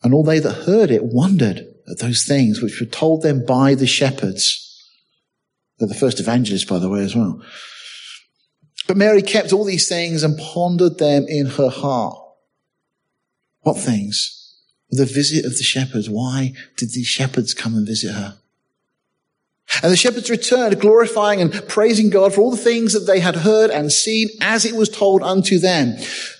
[0.03, 3.75] And all they that heard it wondered at those things which were told them by
[3.75, 4.61] the shepherds.
[5.79, 7.43] They're the first evangelists, by the way, as well.
[8.87, 12.19] But Mary kept all these things and pondered them in her heart.
[13.63, 14.59] What things?
[14.91, 16.11] The visit of the shepherds.
[16.11, 18.39] Why did these shepherds come and visit her?
[19.83, 23.37] And the shepherds returned, glorifying and praising God for all the things that they had
[23.37, 25.97] heard and seen as it was told unto them.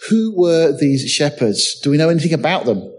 [0.09, 1.81] Who were these shepherds?
[1.81, 2.94] Do we know anything about them?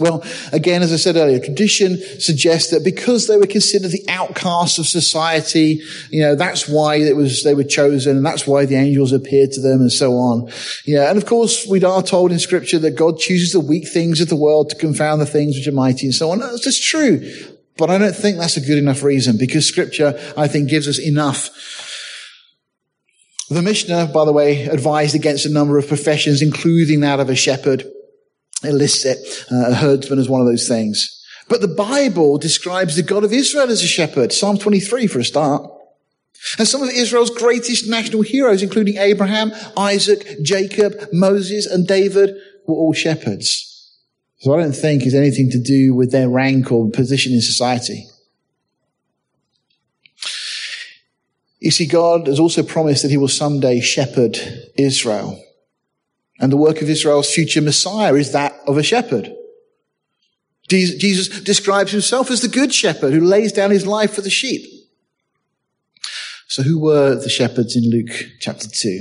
[0.00, 0.22] Well,
[0.52, 4.86] again, as I said earlier, tradition suggests that because they were considered the outcasts of
[4.86, 5.80] society,
[6.10, 9.52] you know, that's why it was, they were chosen and that's why the angels appeared
[9.52, 10.50] to them and so on.
[10.86, 11.08] Yeah.
[11.08, 14.28] And of course, we are told in scripture that God chooses the weak things of
[14.28, 16.38] the world to confound the things which are mighty and so on.
[16.38, 17.20] That's just true.
[17.76, 20.98] But I don't think that's a good enough reason because scripture, I think, gives us
[20.98, 21.50] enough
[23.50, 27.34] the Mishnah, by the way, advised against a number of professions, including that of a
[27.34, 27.90] shepherd.
[28.62, 29.18] It lists it,
[29.52, 31.14] uh, a herdsman as one of those things.
[31.48, 34.32] But the Bible describes the God of Israel as a shepherd.
[34.32, 35.70] Psalm 23 for a start.
[36.58, 42.30] And some of Israel's greatest national heroes, including Abraham, Isaac, Jacob, Moses, and David,
[42.66, 43.64] were all shepherds.
[44.38, 48.06] So I don't think it's anything to do with their rank or position in society.
[51.58, 54.38] You see, God has also promised that he will someday shepherd
[54.76, 55.42] Israel.
[56.38, 59.34] And the work of Israel's future Messiah is that of a shepherd.
[60.68, 64.66] Jesus describes himself as the good shepherd who lays down his life for the sheep.
[66.46, 68.10] So who were the shepherds in Luke
[68.40, 69.00] chapter 2?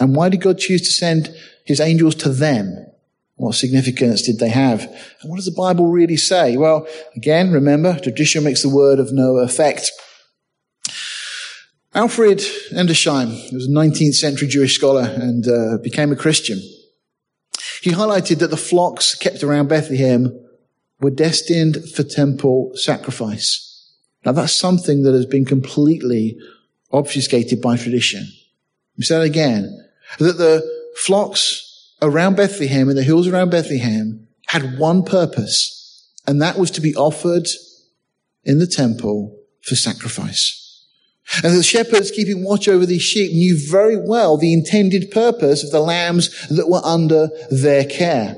[0.00, 2.86] And why did God choose to send his angels to them?
[3.36, 4.82] What significance did they have?
[5.20, 6.56] And what does the Bible really say?
[6.56, 9.90] Well, again, remember, tradition makes the word of no effect.
[11.96, 12.38] Alfred
[12.72, 16.58] Edersheim was a 19th century Jewish scholar and uh, became a Christian.
[17.82, 20.36] He highlighted that the flocks kept around Bethlehem
[21.00, 23.92] were destined for temple sacrifice.
[24.24, 26.36] Now that's something that has been completely
[26.90, 28.26] obfuscated by tradition.
[28.98, 29.88] We that again,
[30.18, 36.58] that the flocks around Bethlehem and the hills around Bethlehem had one purpose, and that
[36.58, 37.46] was to be offered
[38.42, 40.63] in the temple for sacrifice.
[41.42, 45.70] And the shepherds keeping watch over these sheep knew very well the intended purpose of
[45.70, 48.36] the lambs that were under their care.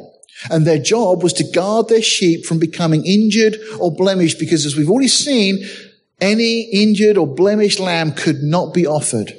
[0.50, 4.76] And their job was to guard their sheep from becoming injured or blemished because as
[4.76, 5.66] we've already seen,
[6.20, 9.36] any injured or blemished lamb could not be offered.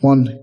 [0.00, 0.40] One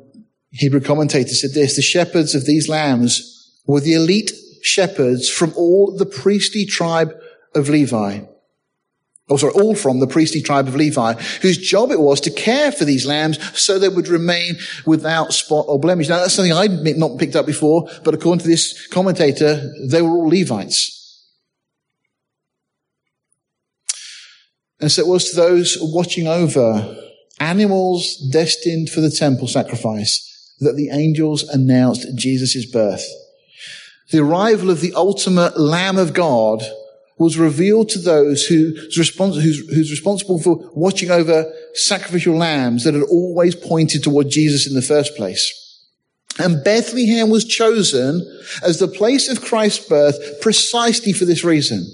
[0.52, 4.32] Hebrew commentator said this, the shepherds of these lambs were the elite
[4.62, 7.14] shepherds from all the priestly tribe
[7.56, 8.22] of Levi.
[9.30, 12.72] Oh, sorry, all from the priestly tribe of Levi, whose job it was to care
[12.72, 16.08] for these lambs so they would remain without spot or blemish.
[16.08, 20.12] Now, that's something I'd not picked up before, but according to this commentator, they were
[20.12, 20.94] all Levites.
[24.80, 26.96] And so it was to those watching over
[27.40, 33.06] animals destined for the temple sacrifice that the angels announced Jesus' birth.
[34.12, 36.64] The arrival of the ultimate Lamb of God
[37.18, 42.94] was revealed to those who's, respons- who's, who's responsible for watching over sacrificial lambs that
[42.94, 45.64] had always pointed toward Jesus in the first place.
[46.40, 48.22] And Bethlehem was chosen
[48.62, 51.86] as the place of Christ's birth precisely for this reason.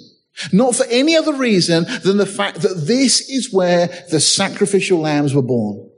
[0.52, 5.34] Not for any other reason than the fact that this is where the sacrificial lambs
[5.34, 5.90] were born.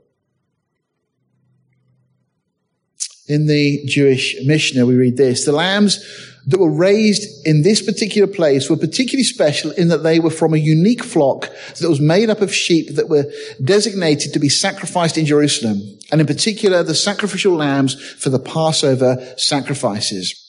[3.28, 5.44] In the Jewish Mishnah, we read this.
[5.44, 5.98] The lambs
[6.46, 10.54] that were raised in this particular place were particularly special in that they were from
[10.54, 11.48] a unique flock
[11.80, 13.24] that was made up of sheep that were
[13.62, 15.82] designated to be sacrificed in Jerusalem.
[16.12, 20.42] And in particular, the sacrificial lambs for the Passover sacrifices.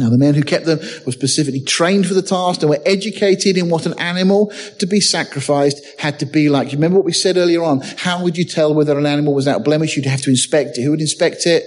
[0.00, 3.56] Now, the men who kept them were specifically trained for the task and were educated
[3.56, 6.72] in what an animal to be sacrificed had to be like.
[6.72, 7.80] You remember what we said earlier on?
[7.98, 9.96] How would you tell whether an animal was out blemish?
[9.96, 10.82] You'd have to inspect it.
[10.82, 11.64] Who would inspect it?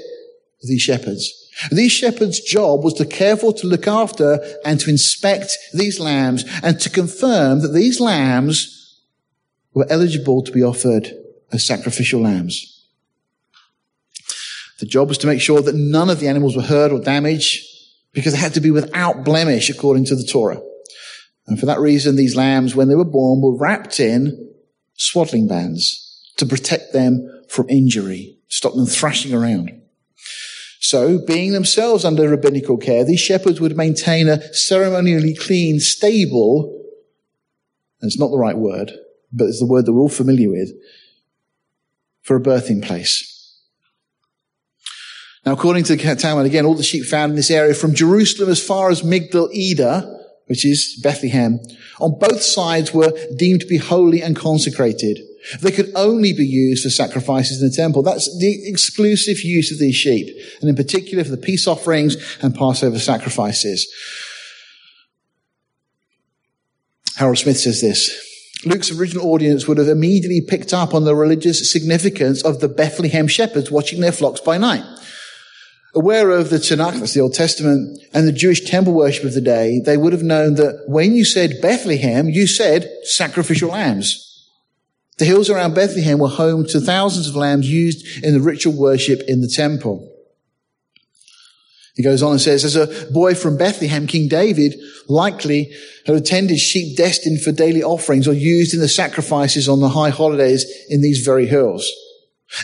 [0.62, 1.47] These shepherds.
[1.72, 6.46] These shepherds' job was to care for, to look after, and to inspect these lambs
[6.62, 9.02] and to confirm that these lambs
[9.74, 11.12] were eligible to be offered
[11.52, 12.86] as sacrificial lambs.
[14.80, 17.66] The job was to make sure that none of the animals were hurt or damaged
[18.14, 20.62] because they had to be without blemish according to the Torah.
[21.48, 24.54] And for that reason, these lambs, when they were born, were wrapped in
[24.96, 29.82] swaddling bands to protect them from injury, stop them thrashing around.
[30.80, 36.74] So, being themselves under rabbinical care, these shepherds would maintain a ceremonially clean stable.
[38.00, 38.92] And It's not the right word,
[39.32, 40.72] but it's the word that we're all familiar with
[42.22, 43.34] for a birthing place.
[45.46, 48.50] Now, according to the Talmud, again, all the sheep found in this area from Jerusalem
[48.50, 50.04] as far as Migdal Eder,
[50.48, 51.60] which is Bethlehem,
[52.00, 55.20] on both sides were deemed to be holy and consecrated.
[55.62, 58.04] They could only be used for sacrifices in the temple.
[58.04, 60.28] That's the exclusive use of these sheep,
[60.62, 63.88] and in particular for the peace offerings and Passover sacrifices.
[67.16, 68.24] Harold Smith says this.
[68.66, 73.28] Luke's original audience would have immediately picked up on the religious significance of the Bethlehem
[73.28, 74.84] shepherds watching their flocks by night.
[75.96, 79.42] Aware of the Tanakh, that's the Old Testament, and the Jewish temple worship of the
[79.42, 84.27] day, they would have known that when you said Bethlehem, you said sacrificial lambs.
[85.18, 89.22] The hills around Bethlehem were home to thousands of lambs used in the ritual worship
[89.28, 90.14] in the temple.
[91.96, 94.76] He goes on and says, as a boy from Bethlehem, King David
[95.08, 95.74] likely
[96.06, 100.12] had attended sheep destined for daily offerings or used in the sacrifices on the high
[100.12, 101.92] holidays in these very hills.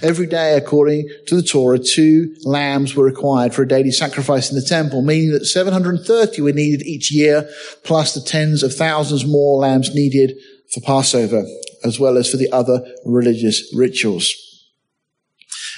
[0.03, 4.55] Every day, according to the Torah, two lambs were required for a daily sacrifice in
[4.55, 7.49] the temple, meaning that 730 were needed each year,
[7.83, 10.37] plus the tens of thousands more lambs needed
[10.71, 11.43] for Passover,
[11.83, 14.33] as well as for the other religious rituals.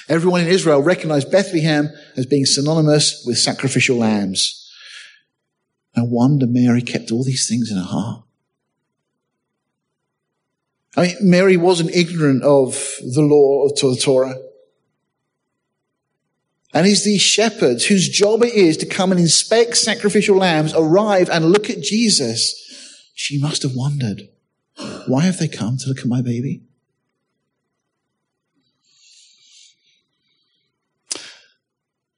[0.08, 4.70] Everyone in Israel recognized Bethlehem as being synonymous with sacrificial lambs.
[5.96, 8.22] No wonder Mary kept all these things in her heart.
[10.96, 14.34] I mean, Mary wasn't ignorant of the law of the Torah.
[16.72, 21.30] And it's these shepherds whose job it is to come and inspect sacrificial lambs, arrive
[21.30, 22.54] and look at Jesus.
[23.14, 24.28] She must have wondered,
[25.06, 26.62] why have they come to look at my baby?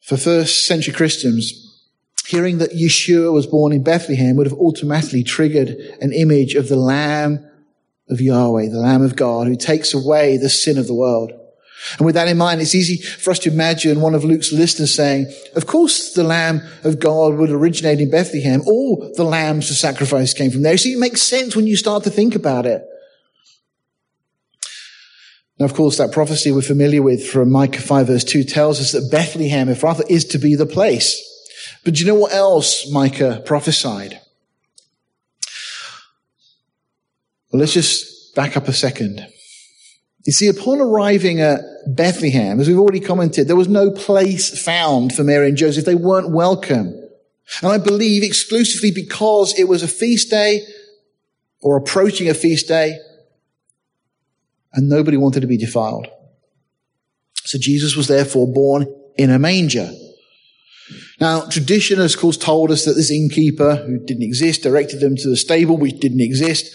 [0.00, 1.84] For first century Christians,
[2.26, 5.68] hearing that Yeshua was born in Bethlehem would have automatically triggered
[6.00, 7.46] an image of the Lamb
[8.08, 11.32] of Yahweh, the Lamb of God, who takes away the sin of the world.
[11.98, 14.94] And with that in mind, it's easy for us to imagine one of Luke's listeners
[14.94, 18.62] saying, of course the Lamb of God would originate in Bethlehem.
[18.66, 20.76] All the lambs for sacrifice came from there.
[20.76, 22.84] So it makes sense when you start to think about it.
[25.58, 28.92] Now, of course, that prophecy we're familiar with from Micah 5 verse 2 tells us
[28.92, 31.24] that Bethlehem, Ephratah, is to be the place.
[31.84, 34.20] But do you know what else Micah prophesied?
[37.50, 39.26] Well, let's just back up a second.
[40.28, 45.14] You see, upon arriving at Bethlehem, as we've already commented, there was no place found
[45.14, 45.86] for Mary and Joseph.
[45.86, 46.88] They weren't welcome.
[47.62, 50.66] And I believe exclusively because it was a feast day
[51.62, 52.98] or approaching a feast day
[54.74, 56.08] and nobody wanted to be defiled.
[57.44, 59.90] So Jesus was therefore born in a manger.
[61.22, 65.16] Now, tradition has, of course, told us that this innkeeper, who didn't exist, directed them
[65.16, 66.70] to the stable, which didn't exist.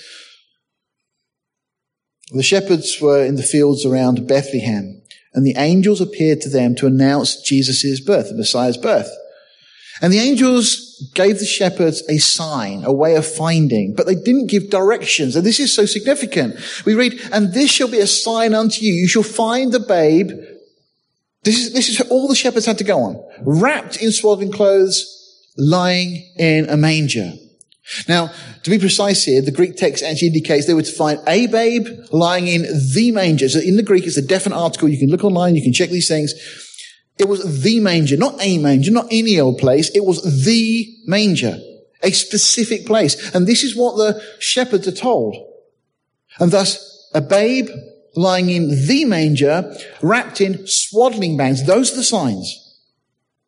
[2.33, 5.01] The shepherds were in the fields around Bethlehem,
[5.33, 9.11] and the angels appeared to them to announce Jesus' birth, the Messiah's birth.
[10.01, 14.47] And the angels gave the shepherds a sign, a way of finding, but they didn't
[14.47, 15.35] give directions.
[15.35, 16.55] And this is so significant.
[16.85, 18.93] We read, and this shall be a sign unto you.
[18.93, 20.31] You shall find the babe.
[21.43, 23.23] This is, this is all the shepherds had to go on.
[23.41, 25.05] Wrapped in swaddling clothes,
[25.55, 27.33] lying in a manger.
[28.07, 28.31] Now,
[28.63, 31.87] to be precise here, the Greek text actually indicates they were to find a babe
[32.11, 33.49] lying in the manger.
[33.49, 34.87] So in the Greek, it's a definite article.
[34.87, 36.33] You can look online, you can check these things.
[37.19, 39.89] It was the manger, not a manger, not any old place.
[39.93, 41.59] It was the manger,
[42.01, 43.35] a specific place.
[43.35, 45.35] And this is what the shepherds are told.
[46.39, 47.67] And thus, a babe
[48.15, 51.65] lying in the manger, wrapped in swaddling bands.
[51.65, 52.59] Those are the signs.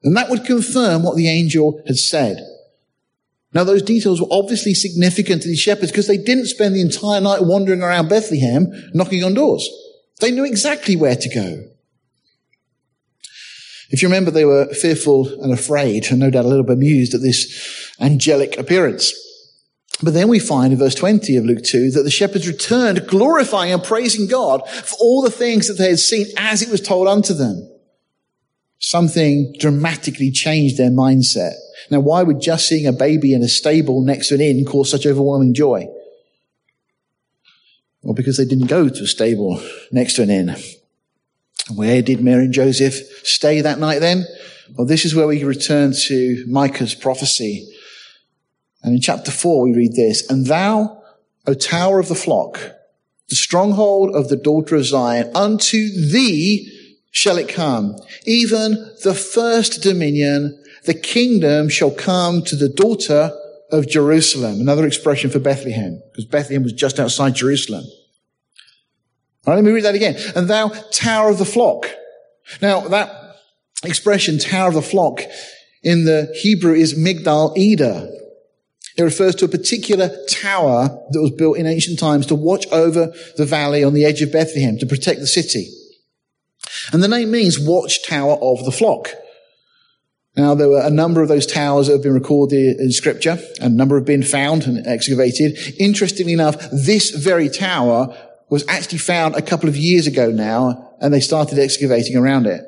[0.03, 2.45] And that would confirm what the angel had said.
[3.55, 7.21] Now, those details were obviously significant to these shepherds because they didn't spend the entire
[7.21, 9.67] night wandering around Bethlehem knocking on doors.
[10.19, 11.63] They knew exactly where to go.
[13.91, 17.21] If you remember, they were fearful and afraid, and no doubt a little bemused at
[17.21, 19.13] this angelic appearance.
[20.03, 23.71] But then we find in verse 20 of Luke 2 that the shepherds returned glorifying
[23.71, 27.07] and praising God for all the things that they had seen as it was told
[27.07, 27.69] unto them.
[28.85, 31.53] Something dramatically changed their mindset.
[31.89, 34.91] Now, why would just seeing a baby in a stable next to an inn cause
[34.91, 35.87] such overwhelming joy?
[38.03, 39.59] Well, because they didn't go to a stable
[39.91, 40.55] next to an inn.
[41.73, 42.93] Where did Mary and Joseph
[43.25, 44.23] stay that night then?
[44.75, 47.67] Well, this is where we return to Micah's prophecy.
[48.83, 51.01] And in chapter 4, we read this And thou,
[51.47, 52.59] O tower of the flock,
[53.29, 56.74] the stronghold of the daughter of Zion, unto thee
[57.15, 57.95] shall it come,
[58.25, 63.31] even the first dominion, the kingdom shall come to the daughter
[63.71, 64.59] of Jerusalem.
[64.59, 67.85] Another expression for Bethlehem, because Bethlehem was just outside Jerusalem.
[69.47, 70.17] Right, let me read that again.
[70.35, 71.89] And thou, tower of the flock.
[72.61, 73.37] Now, that
[73.85, 75.21] expression, tower of the flock,
[75.83, 78.11] in the Hebrew is Migdal Eder.
[78.97, 83.13] It refers to a particular tower that was built in ancient times to watch over
[83.37, 85.69] the valley on the edge of Bethlehem to protect the city.
[86.91, 89.09] And the name means watchtower of the flock.
[90.37, 93.73] Now, there were a number of those towers that have been recorded in scripture, and
[93.73, 95.57] a number have been found and excavated.
[95.79, 98.15] Interestingly enough, this very tower
[98.49, 102.61] was actually found a couple of years ago now, and they started excavating around it.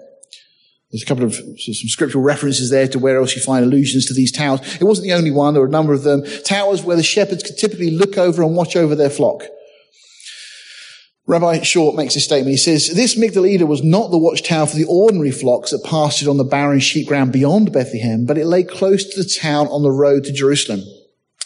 [0.92, 4.14] There's a couple of some scriptural references there to where else you find allusions to
[4.14, 4.62] these towers.
[4.76, 5.54] It wasn't the only one.
[5.54, 6.24] There were a number of them.
[6.46, 9.44] Towers where the shepherds could typically look over and watch over their flock.
[11.28, 12.52] Rabbi Short makes a statement.
[12.52, 16.30] He says, this Migdal Eder was not the watchtower for the ordinary flocks that pastured
[16.30, 19.84] on the barren sheep ground beyond Bethlehem, but it lay close to the town on
[19.84, 20.84] the road to Jerusalem.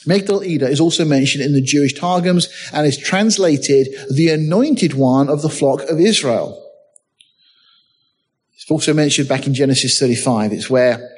[0.06, 5.30] Migdal Eder is also mentioned in the Jewish Targums and is translated the anointed one
[5.30, 6.58] of the flock of Israel.
[8.54, 10.54] It's also mentioned back in Genesis 35.
[10.54, 11.10] It's where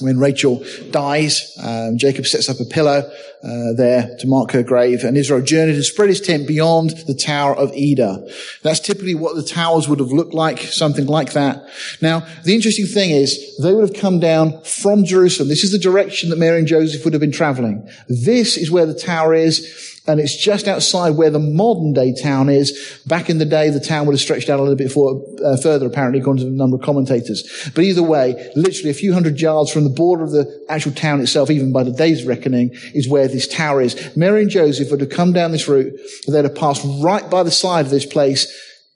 [0.00, 3.10] when Rachel dies, um, Jacob sets up a pillar
[3.42, 7.14] uh, there to mark her grave, and Israel journeyed and spread his tent beyond the
[7.14, 8.26] Tower of Eder.
[8.62, 11.66] That's typically what the towers would have looked like, something like that.
[12.00, 15.48] Now, the interesting thing is, they would have come down from Jerusalem.
[15.48, 17.88] This is the direction that Mary and Joseph would have been traveling.
[18.08, 22.48] This is where the tower is and it's just outside where the modern day town
[22.48, 23.00] is.
[23.06, 25.56] Back in the day, the town would have stretched out a little bit for, uh,
[25.56, 27.70] further, apparently, according to a number of commentators.
[27.74, 31.20] But either way, literally a few hundred yards from the border of the actual town
[31.20, 34.16] itself, even by the day's reckoning, is where this tower is.
[34.16, 35.92] Mary and Joseph would have come down this route,
[36.28, 38.46] they'd have passed right by the side of this place,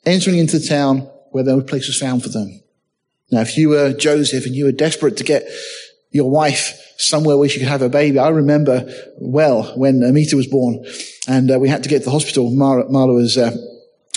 [0.05, 2.63] entering into the town where no place was found for them.
[3.31, 5.45] Now, if you were Joseph and you were desperate to get
[6.15, 8.21] your wife somewhere where she could have a baby.
[8.21, 8.89] I remember
[9.19, 10.87] well when Amita was born
[11.27, 12.51] and uh, we had to get to the hospital.
[12.51, 13.55] Marla, Marla was, uh,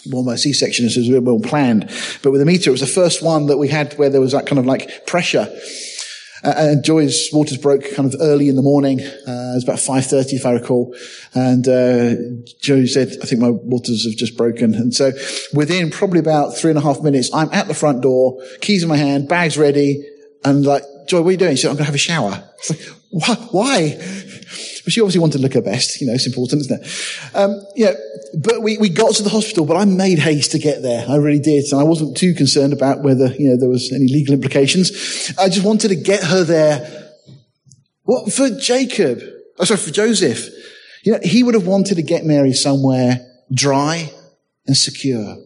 [0.05, 1.89] born by C-section, so it was well planned.
[2.21, 4.45] But with Amita, it was the first one that we had where there was that
[4.45, 5.51] kind of like pressure.
[6.43, 9.01] Uh, and Joy's waters broke kind of early in the morning.
[9.01, 10.95] Uh, it was about 5.30 if I recall.
[11.33, 14.75] And, uh, said, I think my waters have just broken.
[14.75, 15.11] And so
[15.51, 18.89] within probably about three and a half minutes, I'm at the front door, keys in
[18.89, 20.07] my hand, bags ready,
[20.45, 21.55] and like Joy, what are you doing?
[21.55, 22.43] She said, I'm going to have a shower.
[22.57, 23.95] It's like, why?
[23.97, 25.99] But she obviously wanted to look her best.
[25.99, 27.35] You know, it's important, isn't it?
[27.35, 27.93] Um, yeah,
[28.43, 31.05] but we, we got to the hospital, but I made haste to get there.
[31.07, 31.65] I really did.
[31.71, 35.33] And I wasn't too concerned about whether, you know, there was any legal implications.
[35.39, 37.13] I just wanted to get her there.
[38.03, 38.31] What?
[38.31, 39.21] For Jacob.
[39.59, 40.49] Oh, sorry, for Joseph.
[41.03, 44.11] You know, he would have wanted to get Mary somewhere dry
[44.65, 45.37] and secure.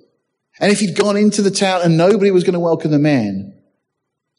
[0.59, 3.60] And if he'd gone into the town and nobody was going to welcome the man,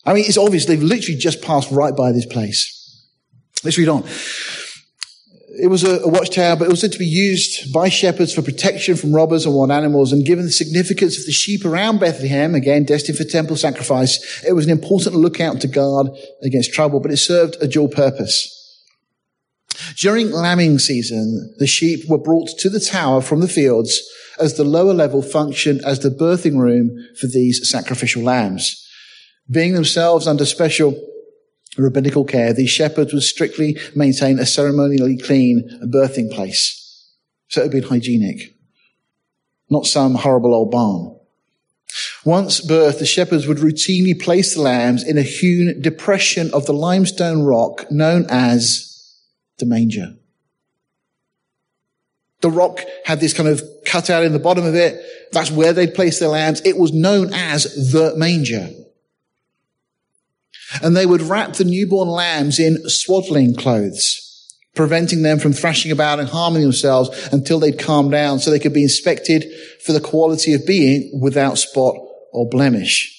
[0.05, 2.79] I mean, it's obvious they've literally just passed right by this place.
[3.65, 4.05] Let's read on.
[5.61, 8.43] It was a, a watchtower, but it was said to be used by shepherds for
[8.43, 10.11] protection from robbers and wild animals.
[10.11, 14.55] And given the significance of the sheep around Bethlehem, again, destined for temple sacrifice, it
[14.55, 16.09] was an important lookout to guard
[16.43, 18.59] against trouble, but it served a dual purpose.
[19.97, 24.01] During lambing season, the sheep were brought to the tower from the fields
[24.39, 26.91] as the lower level functioned as the birthing room
[27.21, 28.79] for these sacrificial lambs.
[29.51, 30.99] Being themselves under special
[31.77, 36.79] rabbinical care, these shepherds would strictly maintain a ceremonially clean birthing place.
[37.49, 38.55] So it would be hygienic.
[39.69, 41.19] Not some horrible old barn.
[42.25, 46.73] Once birthed, the shepherds would routinely place the lambs in a hewn depression of the
[46.73, 49.19] limestone rock known as
[49.59, 50.15] the manger.
[52.41, 55.01] The rock had this kind of cutout in the bottom of it.
[55.33, 56.61] That's where they'd place their lambs.
[56.65, 58.71] It was known as the manger.
[60.83, 64.19] And they would wrap the newborn lambs in swaddling clothes,
[64.75, 68.73] preventing them from thrashing about and harming themselves until they'd calm down so they could
[68.73, 69.45] be inspected
[69.85, 71.97] for the quality of being without spot
[72.33, 73.19] or blemish.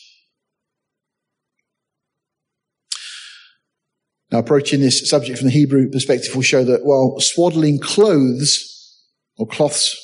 [4.31, 8.99] Now, approaching this subject from the Hebrew perspective will show that while swaddling clothes
[9.37, 9.95] or cloths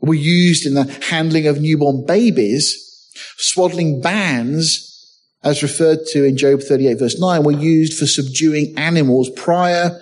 [0.00, 4.85] were used in the handling of newborn babies, swaddling bands
[5.46, 9.98] as referred to in Job 38 verse 9, were used for subduing animals prior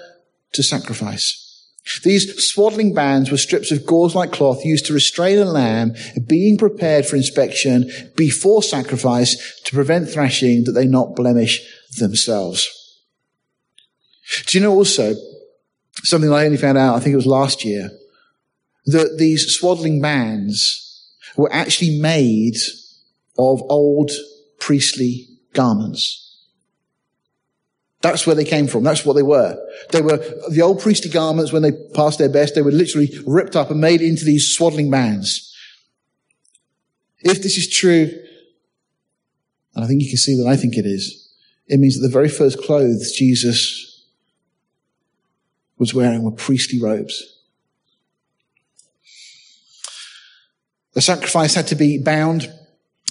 [0.52, 1.42] to sacrifice.
[2.02, 5.94] These swaddling bands were strips of gauze-like cloth used to restrain a lamb
[6.26, 11.60] being prepared for inspection before sacrifice to prevent thrashing that they not blemish
[11.98, 12.66] themselves.
[14.46, 15.14] Do you know also
[16.04, 17.90] something I only found out, I think it was last year,
[18.86, 20.80] that these swaddling bands
[21.36, 22.56] were actually made
[23.36, 24.10] of old
[24.58, 26.20] priestly garments.
[28.02, 28.84] That's where they came from.
[28.84, 29.58] That's what they were.
[29.90, 30.18] They were
[30.50, 32.54] the old priestly garments when they passed their best.
[32.54, 35.56] They were literally ripped up and made into these swaddling bands.
[37.20, 38.10] If this is true,
[39.74, 41.32] and I think you can see that I think it is,
[41.66, 44.04] it means that the very first clothes Jesus
[45.78, 47.40] was wearing were priestly robes.
[50.92, 52.52] The sacrifice had to be bound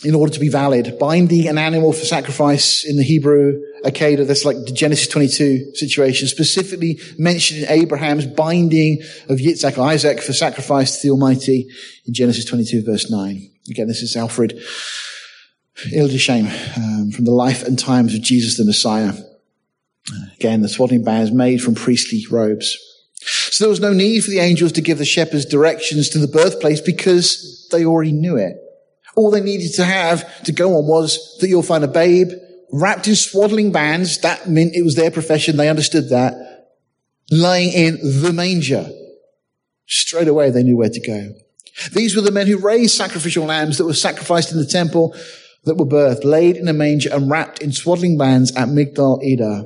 [0.03, 0.97] in order to be valid.
[0.99, 6.27] Binding an animal for sacrifice in the Hebrew Akedah, that's like the Genesis 22 situation,
[6.27, 11.67] specifically mentioned in Abraham's binding of Yitzhak, Isaac, for sacrifice to the Almighty
[12.05, 13.49] in Genesis 22 verse 9.
[13.69, 14.59] Again, this is Alfred
[15.87, 16.47] Edersheim
[16.77, 19.13] um, from the life and times of Jesus the Messiah.
[20.35, 22.77] Again, the swaddling bands made from priestly robes.
[23.21, 26.27] So there was no need for the angels to give the shepherds directions to the
[26.27, 28.57] birthplace because they already knew it.
[29.15, 32.29] All they needed to have to go on was that you'll find a babe
[32.71, 34.19] wrapped in swaddling bands.
[34.19, 35.57] That meant it was their profession.
[35.57, 36.33] They understood that.
[37.31, 38.89] Lying in the manger.
[39.85, 41.33] Straight away they knew where to go.
[41.93, 45.15] These were the men who raised sacrificial lambs that were sacrificed in the temple
[45.65, 49.65] that were birthed, laid in a manger and wrapped in swaddling bands at Migdal Eder.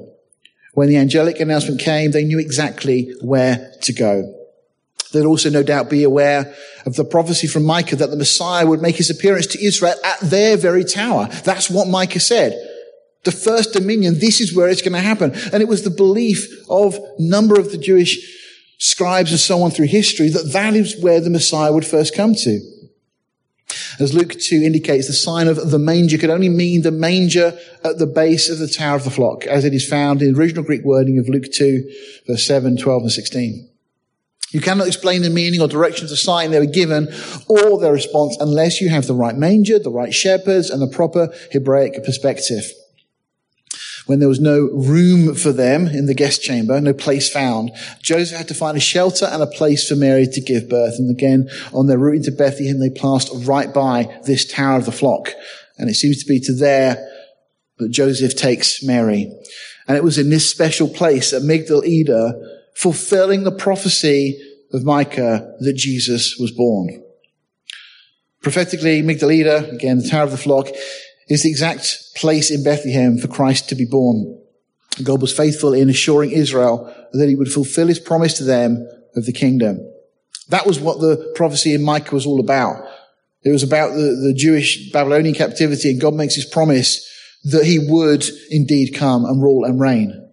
[0.74, 4.37] When the angelic announcement came, they knew exactly where to go.
[5.12, 6.54] They'd also no doubt be aware
[6.86, 10.20] of the prophecy from Micah that the Messiah would make his appearance to Israel at
[10.22, 11.28] their very tower.
[11.44, 12.54] That's what Micah said.
[13.24, 15.34] The first dominion, this is where it's going to happen.
[15.52, 18.18] And it was the belief of number of the Jewish
[18.78, 22.36] scribes and so on through history that that is where the Messiah would first come
[22.36, 22.60] to.
[24.00, 27.98] As Luke 2 indicates, the sign of the manger could only mean the manger at
[27.98, 30.64] the base of the Tower of the Flock, as it is found in the original
[30.64, 31.92] Greek wording of Luke 2,
[32.28, 33.70] verse 7, 12, and 16.
[34.52, 37.10] You cannot explain the meaning or direction of the sign they were given
[37.48, 41.34] or their response unless you have the right manger, the right shepherds, and the proper
[41.52, 42.64] Hebraic perspective
[44.08, 47.72] when there was no room for them in the guest chamber, no place found,
[48.02, 50.96] Joseph had to find a shelter and a place for Mary to give birth.
[50.98, 54.92] And again, on their route into Bethlehem, they passed right by this tower of the
[54.92, 55.32] flock.
[55.78, 57.06] And it seems to be to there
[57.78, 59.32] that Joseph takes Mary.
[59.88, 64.40] And it was in this special place at Migdal Eder, fulfilling the prophecy
[64.72, 67.04] of Micah that Jesus was born.
[68.44, 70.68] Prophetically, Migdal Eder, again, the tower of the flock,
[71.28, 74.40] is the exact place in Bethlehem for Christ to be born.
[75.04, 79.26] God was faithful in assuring Israel that he would fulfill his promise to them of
[79.26, 79.80] the kingdom.
[80.50, 82.88] That was what the prophecy in Micah was all about.
[83.44, 87.04] It was about the, the Jewish Babylonian captivity and God makes his promise
[87.46, 90.27] that he would indeed come and rule and reign.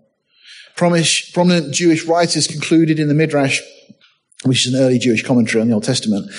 [0.76, 3.60] Prominent Jewish writers concluded in the Midrash,
[4.44, 6.30] which is an early Jewish commentary on the Old Testament,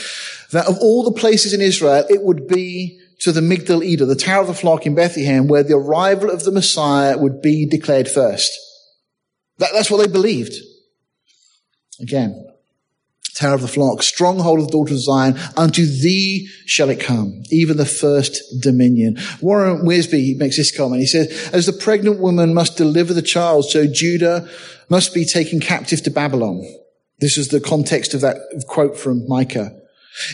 [0.51, 4.15] that of all the places in Israel, it would be to the Migdal Eder, the
[4.15, 8.09] Tower of the Flock in Bethlehem, where the arrival of the Messiah would be declared
[8.09, 8.51] first.
[9.57, 10.53] That, that's what they believed.
[12.01, 12.45] Again,
[13.36, 17.43] Tower of the Flock, stronghold of the daughter of Zion, unto thee shall it come,
[17.51, 19.17] even the first dominion.
[19.41, 21.01] Warren Wiersbe makes this comment.
[21.01, 24.47] He says, as the pregnant woman must deliver the child, so Judah
[24.89, 26.63] must be taken captive to Babylon.
[27.19, 29.81] This is the context of that quote from Micah.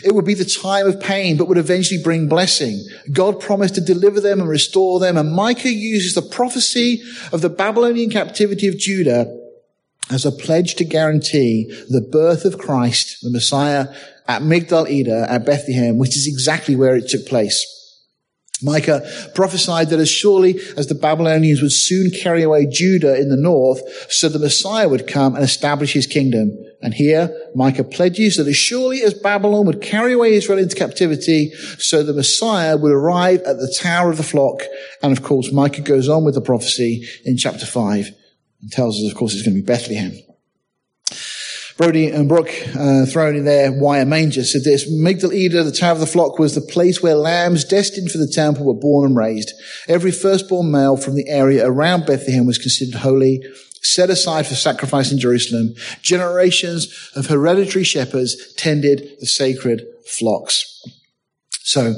[0.04, 2.84] It would be the time of pain, but would eventually bring blessing.
[3.10, 5.16] God promised to deliver them and restore them.
[5.16, 9.41] And Micah uses the prophecy of the Babylonian captivity of Judah
[10.10, 13.86] as a pledge to guarantee the birth of Christ, the Messiah,
[14.28, 17.66] at Migdal Eder at Bethlehem, which is exactly where it took place.
[18.64, 19.02] Micah
[19.34, 23.80] prophesied that as surely as the Babylonians would soon carry away Judah in the north,
[24.08, 26.56] so the Messiah would come and establish his kingdom.
[26.80, 31.50] And here, Micah pledges that as surely as Babylon would carry away Israel into captivity,
[31.78, 34.62] so the Messiah would arrive at the tower of the flock.
[35.02, 38.12] And of course, Micah goes on with the prophecy in chapter 5
[38.62, 40.12] and tells us, of course, it's going to be Bethlehem.
[41.76, 45.72] Brody and Brooke, uh, thrown in there, why a manger, said this, Migdal Eder, the
[45.72, 49.06] tower of the flock, was the place where lambs destined for the temple were born
[49.06, 49.52] and raised.
[49.88, 53.42] Every firstborn male from the area around Bethlehem was considered holy,
[53.82, 55.74] set aside for sacrifice in Jerusalem.
[56.02, 60.84] Generations of hereditary shepherds tended the sacred flocks.
[61.62, 61.94] So,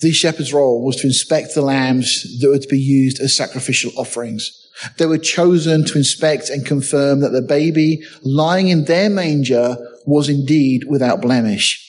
[0.00, 3.92] the shepherd's role was to inspect the lambs that were to be used as sacrificial
[3.96, 4.63] offerings.
[4.98, 10.28] They were chosen to inspect and confirm that the baby lying in their manger was
[10.28, 11.80] indeed without blemish.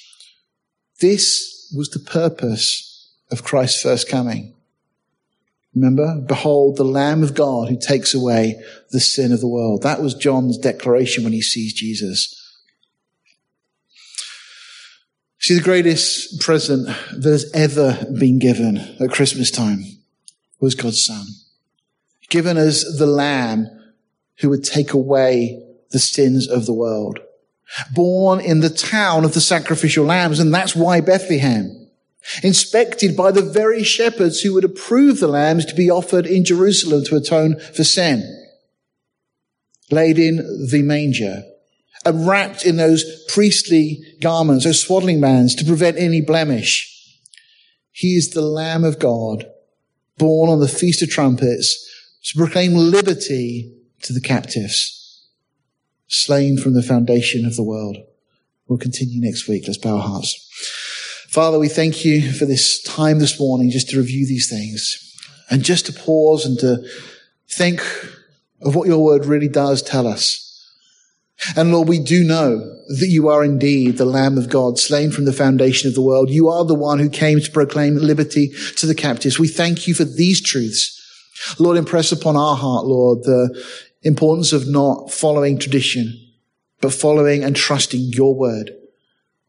[1.01, 4.53] This was the purpose of Christ's first coming.
[5.73, 8.61] Remember, behold the Lamb of God who takes away
[8.91, 9.81] the sin of the world.
[9.81, 12.31] That was John's declaration when he sees Jesus.
[15.39, 19.83] See, the greatest present that has ever been given at Christmas time
[20.59, 21.25] was God's Son
[22.29, 23.67] given as the lamb
[24.39, 25.61] who would take away
[25.91, 27.19] the sins of the world.
[27.93, 31.89] Born in the town of the sacrificial lambs, and that's why Bethlehem.
[32.43, 37.03] Inspected by the very shepherds who would approve the lambs to be offered in Jerusalem
[37.05, 38.23] to atone for sin.
[39.91, 41.43] laid in the manger,
[42.03, 46.91] and wrapped in those priestly garments, those swaddling bands to prevent any blemish.
[47.91, 49.45] He is the Lamb of God,
[50.17, 51.85] born on the Feast of Trumpets
[52.25, 53.71] to proclaim liberty
[54.01, 55.27] to the captives,
[56.07, 57.97] slain from the foundation of the world.
[58.67, 59.65] We'll continue next week.
[59.67, 60.41] Let's bow our hearts.
[61.29, 65.15] Father, we thank you for this time this morning just to review these things
[65.49, 66.87] and just to pause and to
[67.49, 67.81] think
[68.61, 70.41] of what your word really does tell us.
[71.55, 72.57] And Lord, we do know
[72.87, 76.29] that you are indeed the Lamb of God, slain from the foundation of the world.
[76.29, 79.37] You are the one who came to proclaim liberty to the captives.
[79.37, 81.04] We thank you for these truths.
[81.59, 83.63] Lord, impress upon our heart, Lord, the
[84.03, 86.13] importance of not following tradition,
[86.81, 88.71] but following and trusting your word.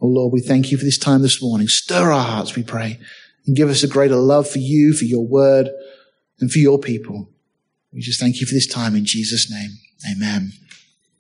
[0.01, 1.69] Oh Lord, we thank you for this time this morning.
[1.69, 2.99] Stir our hearts, we pray,
[3.47, 5.69] and give us a greater love for you, for your word,
[6.41, 7.29] and for your people.
[7.93, 9.71] We just thank you for this time in Jesus' name.
[10.11, 10.53] Amen.